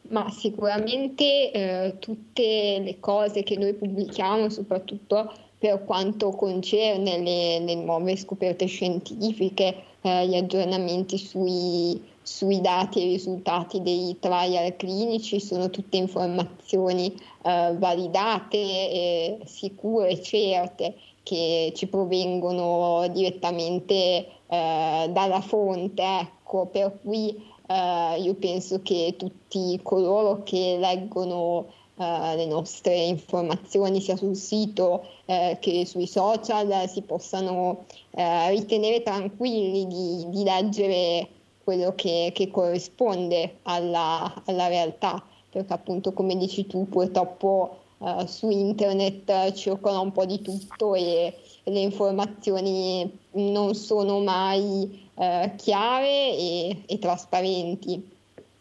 Ma 0.09 0.29
sicuramente 0.29 1.51
eh, 1.51 1.95
tutte 1.99 2.79
le 2.79 2.99
cose 2.99 3.43
che 3.43 3.57
noi 3.57 3.73
pubblichiamo, 3.73 4.49
soprattutto 4.49 5.31
per 5.57 5.85
quanto 5.85 6.31
concerne 6.31 7.19
le, 7.19 7.59
le 7.59 7.75
nuove 7.75 8.17
scoperte 8.17 8.65
scientifiche, 8.65 9.75
eh, 10.01 10.27
gli 10.27 10.35
aggiornamenti 10.35 11.17
sui, 11.17 12.01
sui, 12.21 12.59
dati 12.59 13.01
e 13.01 13.05
risultati 13.05 13.81
dei 13.81 14.17
trial 14.19 14.75
clinici, 14.75 15.39
sono 15.39 15.69
tutte 15.69 15.95
informazioni 15.95 17.13
eh, 17.43 17.73
validate, 17.77 19.39
sicure, 19.45 20.21
certe, 20.21 20.95
che 21.23 21.71
ci 21.75 21.87
provengono 21.87 23.07
direttamente 23.07 24.27
eh, 24.47 25.09
dalla 25.09 25.41
fonte. 25.41 26.03
Ecco, 26.03 26.67
per 26.67 26.99
cui 27.01 27.51
Uh, 27.65 28.21
io 28.21 28.33
penso 28.33 28.81
che 28.81 29.15
tutti 29.17 29.79
coloro 29.81 30.43
che 30.43 30.75
leggono 30.77 31.65
uh, 31.95 32.03
le 32.35 32.45
nostre 32.45 32.93
informazioni 32.93 34.01
sia 34.01 34.17
sul 34.17 34.35
sito 34.35 35.05
uh, 35.25 35.57
che 35.59 35.85
sui 35.85 36.05
social 36.05 36.89
si 36.89 37.01
possano 37.03 37.85
ritenere 38.11 39.01
tranquilli 39.01 39.87
di, 39.87 40.25
di, 40.27 40.43
leggere 40.43 41.27
quello 41.63 41.95
che, 41.95 42.31
che 42.31 42.51
corrisponde 42.51 43.59
alla, 43.63 44.43
alla, 44.45 44.67
realtà, 44.67 45.23
perché 45.49 45.73
appunto 45.73 46.11
come 46.11 46.35
dici 46.35 46.67
tu 46.67 46.87
purtroppo 46.87 47.77
su 48.25 48.49
internet 48.49 49.53
circola 49.53 49.99
un 49.99 50.11
po' 50.11 50.25
di 50.25 50.41
tutto 50.41 50.93
e 50.95 51.33
le 51.63 51.79
informazioni 51.79 53.19
non 53.31 53.73
sono 53.75 54.19
mai 54.19 55.09
eh, 55.15 55.53
chiare 55.55 56.35
e, 56.35 56.83
e 56.85 56.99
trasparenti. 56.99 58.11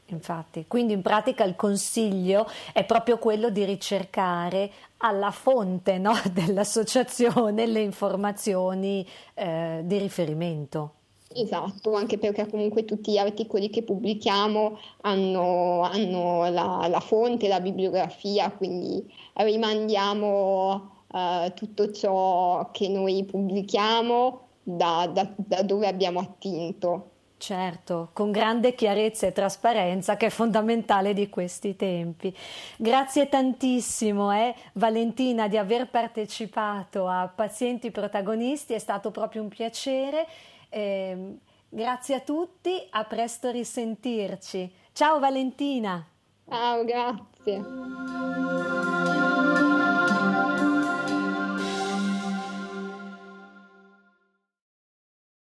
Infatti, 0.07 0.67
quindi 0.69 0.93
in 0.93 1.03
pratica 1.03 1.43
il 1.45 1.57
consiglio 1.57 2.47
è 2.73 2.85
proprio 2.85 3.19
quello 3.19 3.49
di 3.49 3.65
ricercare 3.65 4.71
alla 4.99 5.31
fonte 5.31 5.99
no, 5.99 6.13
dell'associazione 6.31 7.67
le 7.67 7.81
informazioni 7.81 9.07
eh, 9.35 9.81
di 9.85 9.99
riferimento. 9.99 10.95
Esatto, 11.35 11.95
anche 11.95 12.19
perché 12.19 12.49
comunque 12.49 12.85
tutti 12.85 13.13
gli 13.13 13.19
articoli 13.19 13.71
che 13.71 13.83
pubblichiamo 13.83 14.79
hanno, 15.03 15.81
hanno 15.83 16.51
la, 16.51 16.87
la, 16.89 17.01
fonte, 17.01 17.49
la 17.49 17.61
bibliografia, 17.61 18.51
quindi 18.51 19.05
rimandiamo 19.35 20.91
uh, 21.09 21.53
tutto 21.55 21.91
ciò 21.91 22.69
che 22.71 22.89
noi 22.89 23.25
pubblichiamo 23.25 24.41
da, 24.63 25.09
da, 25.13 25.33
da 25.37 25.63
dove 25.63 25.87
abbiamo 25.87 26.21
attinto. 26.21 27.07
Certo, 27.43 28.11
con 28.13 28.31
grande 28.31 28.73
chiarezza 28.73 29.27
e 29.27 29.33
trasparenza 29.33 30.17
che 30.17 30.27
è 30.27 30.31
fondamentale 30.31 31.13
di 31.13 31.29
questi 31.29 31.75
tempi. 31.75 32.33
Grazie 32.77 33.29
tantissimo 33.29 34.33
eh, 34.33 34.55
Valentina 34.75 35.49
di 35.49 35.57
aver 35.57 35.91
partecipato 35.91 37.09
a 37.09 37.27
Pazienti 37.35 37.91
Protagonisti, 37.91 38.75
è 38.75 38.79
stato 38.79 39.11
proprio 39.11 39.43
un 39.43 39.49
piacere. 39.49 40.29
Eh, 40.75 41.37
grazie 41.69 42.15
a 42.15 42.21
tutti, 42.21 42.87
a 42.91 43.05
presto 43.05 43.51
risentirci. 43.51 44.73
Ciao 44.93 45.19
Valentina. 45.19 46.03
Ciao, 46.49 46.85
grazie. 46.85 47.63